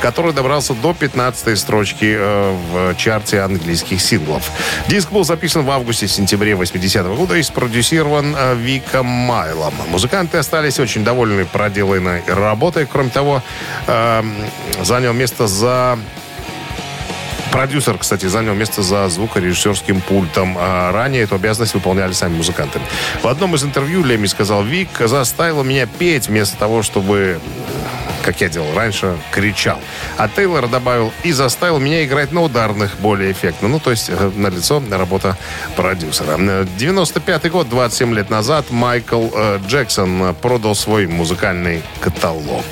который 0.02 0.32
добрался 0.32 0.74
до 0.74 0.94
15 0.94 1.56
строчки 1.56 2.16
э, 2.18 2.56
в 2.72 2.96
чарте 2.96 3.38
английских 3.42 4.00
синглов. 4.00 4.50
Диск 4.88 5.12
был 5.12 5.22
записан 5.22 5.62
в 5.62 5.70
августе-сентябре 5.70 6.56
80 6.56 7.06
года 7.06 7.36
и 7.36 7.42
спродюсирован 7.44 8.34
э, 8.36 8.56
Виком 8.56 9.06
Майлом. 9.60 9.74
Музыканты 9.90 10.38
остались 10.38 10.78
очень 10.78 11.04
довольны 11.04 11.44
проделанной 11.44 12.22
работой. 12.26 12.86
Кроме 12.86 13.10
того, 13.10 13.42
э, 13.86 14.22
занял 14.82 15.12
место 15.12 15.46
за 15.46 15.98
Продюсер, 17.52 17.98
кстати, 17.98 18.26
занял 18.26 18.54
место 18.54 18.80
за 18.80 19.08
звукорежиссерским 19.08 20.00
пультом. 20.02 20.56
А 20.58 20.92
ранее 20.92 21.24
эту 21.24 21.34
обязанность 21.34 21.74
выполняли 21.74 22.12
сами 22.12 22.36
музыканты. 22.36 22.80
В 23.22 23.26
одном 23.26 23.56
из 23.56 23.64
интервью 23.64 24.04
Леми 24.04 24.26
сказал, 24.26 24.62
Вик 24.62 24.88
заставила 25.00 25.64
меня 25.64 25.86
петь 25.86 26.28
вместо 26.28 26.56
того, 26.56 26.82
чтобы 26.82 27.40
как 28.22 28.40
я 28.40 28.48
делал 28.48 28.74
раньше, 28.74 29.16
кричал. 29.30 29.78
А 30.16 30.28
Тейлор 30.28 30.68
добавил 30.68 31.12
и 31.22 31.32
заставил 31.32 31.78
меня 31.78 32.04
играть 32.04 32.32
на 32.32 32.42
ударных 32.42 32.98
более 33.00 33.32
эффектно. 33.32 33.68
Ну, 33.68 33.80
то 33.80 33.90
есть 33.90 34.10
э, 34.10 34.30
на 34.34 34.48
лицо 34.48 34.82
работа 34.90 35.36
продюсера. 35.76 36.36
95 36.64 37.50
год, 37.50 37.68
27 37.68 38.14
лет 38.14 38.30
назад, 38.30 38.70
Майкл 38.70 39.28
э, 39.34 39.58
Джексон 39.66 40.34
продал 40.40 40.74
свой 40.74 41.06
музыкальный 41.06 41.82
каталог. 42.00 42.64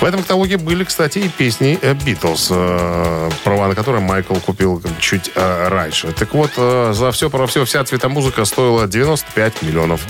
В 0.00 0.04
этом 0.04 0.22
каталоге 0.22 0.56
были, 0.56 0.84
кстати, 0.84 1.18
и 1.18 1.28
песни 1.28 1.78
Битлз, 2.06 2.48
э, 2.50 3.30
права 3.44 3.68
на 3.68 3.74
которые 3.74 4.02
Майкл 4.02 4.34
купил 4.36 4.82
чуть 4.98 5.30
э, 5.34 5.68
раньше. 5.68 6.12
Так 6.12 6.32
вот, 6.32 6.52
э, 6.56 6.92
за 6.94 7.12
все 7.12 7.28
про 7.28 7.46
все 7.46 7.66
вся 7.66 7.84
цветомузыка 7.84 8.46
стоила 8.46 8.86
95 8.86 9.60
миллионов 9.60 10.00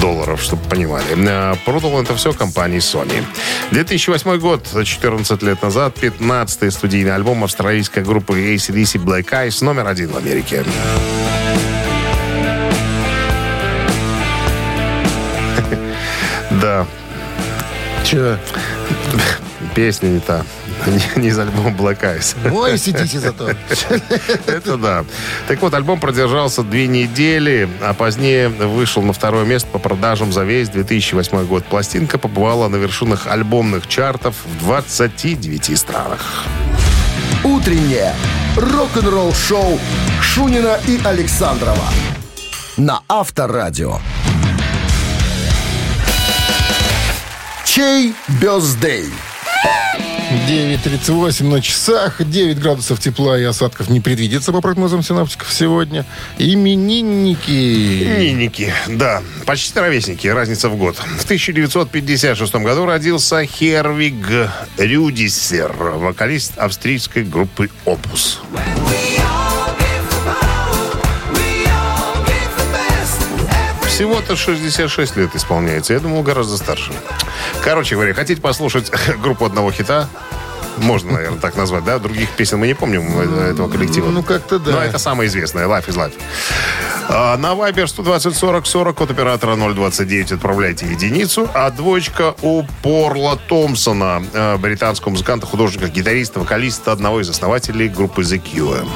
долларов, 0.00 0.40
чтобы 0.40 0.62
понимали. 0.70 1.04
Продал 1.66 2.00
это 2.00 2.16
все 2.16 2.32
компании 2.32 2.78
Sony. 2.78 3.22
2008 3.72 4.38
год, 4.38 4.66
14 4.82 5.42
лет 5.42 5.62
назад, 5.62 5.98
15-й 6.00 6.70
студийный 6.70 7.14
альбом 7.14 7.44
австралийской 7.44 8.02
группы 8.02 8.54
ACDC 8.54 9.04
Black 9.04 9.28
Eyes, 9.30 9.62
номер 9.62 9.86
один 9.86 10.08
в 10.08 10.16
Америке. 10.16 10.64
Да, 16.48 16.86
Че? 18.06 18.38
Песня 19.74 20.08
не 20.08 20.20
та. 20.20 20.44
Не, 20.86 21.22
не 21.22 21.28
из 21.28 21.38
альбома 21.38 21.70
Black 21.70 22.00
Eyes. 22.00 22.36
Ой, 22.52 22.78
сидите 22.78 23.18
зато. 23.18 23.50
Это 24.46 24.76
да. 24.76 25.04
Так 25.48 25.60
вот, 25.62 25.74
альбом 25.74 26.00
продержался 26.00 26.62
две 26.62 26.86
недели, 26.86 27.68
а 27.82 27.94
позднее 27.94 28.48
вышел 28.48 29.02
на 29.02 29.12
второе 29.12 29.44
место 29.44 29.68
по 29.68 29.78
продажам 29.78 30.32
за 30.32 30.44
весь 30.44 30.68
2008 30.68 31.46
год. 31.46 31.64
Пластинка 31.64 32.18
побывала 32.18 32.68
на 32.68 32.76
вершинах 32.76 33.26
альбомных 33.26 33.86
чартов 33.86 34.34
в 34.44 34.64
29 34.64 35.78
странах. 35.78 36.44
Утреннее 37.44 38.14
рок-н-ролл-шоу 38.56 39.78
Шунина 40.20 40.78
и 40.86 41.00
Александрова 41.04 41.84
на 42.76 43.00
Авторадио. 43.08 43.98
Чей 47.76 48.14
бездей? 48.40 49.04
9.38 50.48 51.44
на 51.44 51.60
часах, 51.60 52.24
9 52.26 52.58
градусов 52.58 52.98
тепла 52.98 53.38
и 53.38 53.42
осадков 53.42 53.90
не 53.90 54.00
предвидится 54.00 54.50
по 54.50 54.62
прогнозам 54.62 55.02
синаптиков 55.02 55.52
сегодня. 55.52 56.06
Именинники. 56.38 57.50
Ниники, 58.18 58.72
да, 58.88 59.22
почти 59.44 59.78
ровесники, 59.78 60.26
разница 60.26 60.70
в 60.70 60.76
год. 60.78 60.96
В 60.96 61.24
1956 61.24 62.54
году 62.54 62.86
родился 62.86 63.44
Хервиг 63.44 64.26
Рюдисер, 64.78 65.74
вокалист 65.76 66.56
австрийской 66.56 67.24
группы 67.24 67.68
«Опус». 67.84 68.40
Всего-то 73.96 74.36
66 74.36 75.16
лет 75.16 75.34
исполняется. 75.34 75.94
Я 75.94 76.00
думал, 76.00 76.22
гораздо 76.22 76.58
старше. 76.58 76.92
Короче 77.64 77.94
говоря, 77.94 78.12
хотите 78.12 78.42
послушать 78.42 78.92
группу 79.22 79.46
одного 79.46 79.72
хита? 79.72 80.06
Можно, 80.76 81.12
наверное, 81.12 81.40
так 81.40 81.56
назвать, 81.56 81.82
да? 81.82 81.98
Других 81.98 82.28
песен 82.32 82.58
мы 82.58 82.66
не 82.66 82.74
помним 82.74 83.18
э, 83.18 83.52
этого 83.52 83.70
коллектива. 83.70 84.10
Ну, 84.10 84.22
как-то 84.22 84.58
да. 84.58 84.72
Но 84.72 84.82
это 84.82 84.98
самое 84.98 85.28
известное. 85.28 85.66
Life 85.66 85.86
is 85.88 85.96
Life. 85.96 86.12
А, 87.08 87.38
на 87.38 87.54
Viber 87.54 87.86
120 87.86 88.36
40 88.36 88.66
40 88.66 89.00
от 89.00 89.10
оператора 89.12 89.56
029 89.56 90.32
отправляйте 90.32 90.84
единицу. 90.84 91.48
А 91.54 91.70
двоечка 91.70 92.34
у 92.42 92.64
Порла 92.82 93.38
Томпсона, 93.48 94.22
э, 94.30 94.58
британского 94.58 95.12
музыканта, 95.12 95.46
художника, 95.46 95.88
гитариста, 95.88 96.40
вокалиста, 96.40 96.92
одного 96.92 97.22
из 97.22 97.30
основателей 97.30 97.88
группы 97.88 98.20
The 98.20 98.42
Cure. 98.42 98.86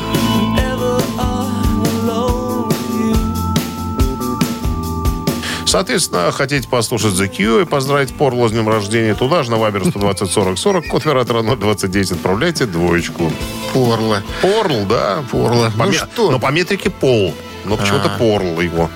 Соответственно, 5.70 6.32
хотите 6.32 6.66
послушать 6.68 7.12
The 7.14 7.28
Q 7.28 7.60
и 7.60 7.64
поздравить 7.64 8.12
Порло 8.12 8.48
с 8.48 8.50
днем 8.50 8.68
рождения, 8.68 9.14
туда 9.14 9.44
же 9.44 9.52
на 9.52 9.56
Вайбер 9.56 9.84
120 9.84 10.28
40 10.28 10.58
40, 10.58 10.88
код 10.88 11.02
оператора 11.02 11.42
029, 11.44 12.10
отправляйте 12.10 12.66
двоечку. 12.66 13.30
Порла. 13.72 14.20
Порл, 14.42 14.84
да. 14.88 15.22
Порла. 15.30 15.70
По 15.78 15.84
Ну 15.84 15.92
ме- 15.92 15.96
что? 15.96 16.32
Но 16.32 16.40
по 16.40 16.50
метрике 16.50 16.90
Пол. 16.90 17.32
Но 17.64 17.76
почему-то 17.76 18.06
А. 18.14 18.18
Порл 18.18 18.60
его 18.60 18.90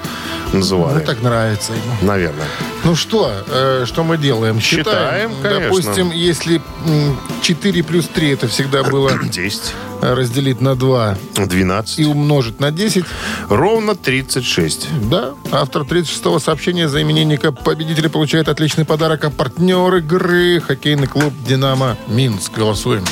Ну, 0.53 0.59
называли. 0.61 1.05
так 1.05 1.23
нравится 1.23 1.73
ему. 1.73 1.83
Наверное. 2.09 2.47
Ну 2.85 2.95
что, 2.95 3.31
э, 3.49 3.85
что 3.87 4.05
мы 4.05 4.19
делаем? 4.19 4.61
Считаем, 4.61 5.31
конечно. 5.43 5.61
Допустим, 5.71 6.11
если 6.11 6.61
м, 6.87 7.19
4 7.43 7.83
плюс 7.83 8.07
3 8.09 8.31
это 8.31 8.47
всегда 8.49 8.83
было 8.83 9.12
10, 9.23 9.73
э, 10.03 10.15
разделить 10.15 10.61
на 10.61 10.75
2 10.75 11.17
12, 11.35 11.99
и 11.99 12.05
умножить 12.05 12.61
на 12.61 12.71
10, 12.71 13.05
ровно 13.49 13.95
36. 13.95 14.89
да, 15.11 15.31
автор 15.51 15.83
36-го 15.83 16.39
сообщения 16.39 16.89
за 16.89 17.01
именинника 17.03 17.53
победителя 17.53 18.09
получает 18.09 18.49
отличный 18.49 18.85
подарок, 18.85 19.25
а 19.25 19.31
партнер 19.31 19.95
игры 19.97 20.61
хоккейный 20.61 21.07
клуб 21.07 21.33
«Динамо» 21.49 21.97
Минск. 22.09 22.53
Голосуем. 22.57 23.05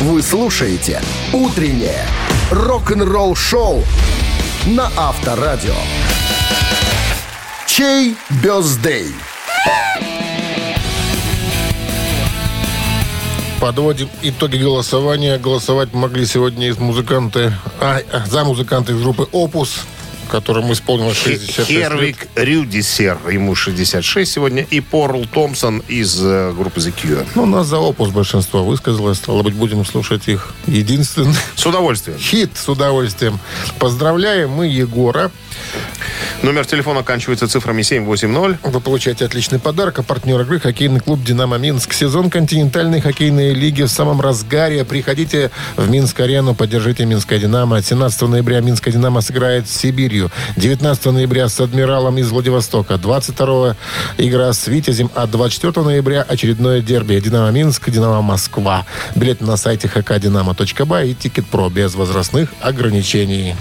Вы 0.00 0.22
слушаете 0.22 1.00
«Утреннее 1.32 2.04
рок-н-ролл-шоу» 2.50 3.84
на 4.66 4.90
Авторадио. 4.96 5.74
Чей 7.66 8.16
бездей? 8.42 9.14
Подводим 13.60 14.08
итоги 14.22 14.56
голосования. 14.56 15.38
Голосовать 15.38 15.92
могли 15.92 16.26
сегодня 16.26 16.68
из 16.68 16.78
музыканты, 16.78 17.52
а, 17.80 18.00
за 18.26 18.44
музыканты 18.44 18.92
из 18.92 19.02
группы 19.02 19.28
«Опус», 19.32 19.80
которым 20.28 20.72
исполнилось 20.72 21.16
66 21.16 21.70
лет. 21.70 21.90
Хервик 21.90 22.28
Рюдисер, 22.34 23.18
ему 23.30 23.54
66 23.54 24.30
сегодня, 24.30 24.66
и 24.70 24.80
Порл 24.80 25.24
Томпсон 25.26 25.82
из 25.88 26.18
э, 26.22 26.52
группы 26.52 26.80
The 26.80 26.94
Cure. 26.94 27.26
Ну, 27.34 27.42
у 27.42 27.46
нас 27.46 27.66
за 27.66 27.78
«Опус» 27.78 28.10
большинство 28.10 28.64
высказалось. 28.64 29.18
Стало 29.18 29.42
быть, 29.42 29.54
будем 29.54 29.84
слушать 29.84 30.28
их 30.28 30.54
единственный 30.66 31.34
С 31.56 31.66
удовольствием. 31.66 32.18
хит 32.18 32.50
с 32.54 32.68
удовольствием. 32.68 33.38
Поздравляем 33.78 34.50
мы 34.50 34.66
Егора. 34.66 35.30
Номер 36.42 36.66
телефона 36.66 37.00
оканчивается 37.00 37.48
цифрами 37.48 37.82
780. 37.82 38.60
Вы 38.62 38.80
получаете 38.80 39.24
отличный 39.24 39.58
подарок. 39.58 39.98
А 39.98 40.02
партнер 40.02 40.40
игры 40.40 40.60
хоккейный 40.60 41.00
клуб 41.00 41.22
«Динамо 41.24 41.58
Минск». 41.58 41.92
Сезон 41.92 42.30
континентальной 42.30 43.00
хоккейной 43.00 43.54
лиги 43.54 43.82
в 43.82 43.88
самом 43.88 44.20
разгаре. 44.20 44.84
Приходите 44.84 45.50
в 45.76 45.90
Минск-арену, 45.90 46.54
поддержите 46.54 47.06
Минское 47.06 47.40
«Динамо». 47.40 47.82
17 47.82 48.22
ноября 48.22 48.60
Минское 48.60 48.94
«Динамо» 48.94 49.20
сыграет 49.20 49.68
с 49.68 49.76
Сибирью. 49.76 50.30
19 50.56 51.06
ноября 51.06 51.48
с 51.48 51.58
«Адмиралом» 51.60 52.18
из 52.18 52.30
Владивостока. 52.30 52.98
22 52.98 53.76
игра 54.18 54.52
с 54.52 54.66
«Витязем». 54.68 55.10
А 55.16 55.26
24 55.26 55.84
ноября 55.84 56.22
очередное 56.22 56.80
дерби. 56.80 57.18
«Динамо 57.18 57.50
Минск», 57.50 57.90
«Динамо 57.90 58.22
Москва». 58.22 58.86
Билет 59.16 59.40
на 59.40 59.56
сайте 59.56 59.90
hkdinamo.by 59.92 61.10
и 61.10 61.14
«Тикет.Про» 61.14 61.68
без 61.68 61.96
возрастных 61.96 62.50
ограничений. 62.60 63.56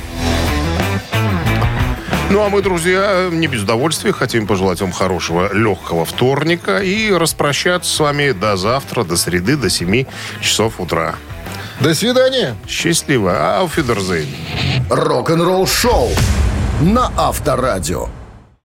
Ну, 2.29 2.43
а 2.43 2.49
мы, 2.49 2.61
друзья, 2.61 3.29
не 3.31 3.47
без 3.47 3.63
удовольствия 3.63 4.11
хотим 4.11 4.47
пожелать 4.47 4.81
вам 4.81 4.91
хорошего, 4.91 5.53
легкого 5.53 6.03
вторника 6.03 6.79
и 6.79 7.11
распрощаться 7.11 7.89
с 7.89 7.99
вами 7.99 8.31
до 8.31 8.57
завтра, 8.57 9.05
до 9.05 9.15
среды, 9.15 9.55
до 9.55 9.69
7 9.69 10.05
часов 10.41 10.81
утра. 10.81 11.15
До 11.79 11.93
свидания! 11.93 12.55
Счастливо. 12.67 13.59
Ауфидерзейн. 13.59 14.27
Рок-н-ролл-шоу 14.89 16.09
на 16.81 17.11
Авторадио. 17.15 18.09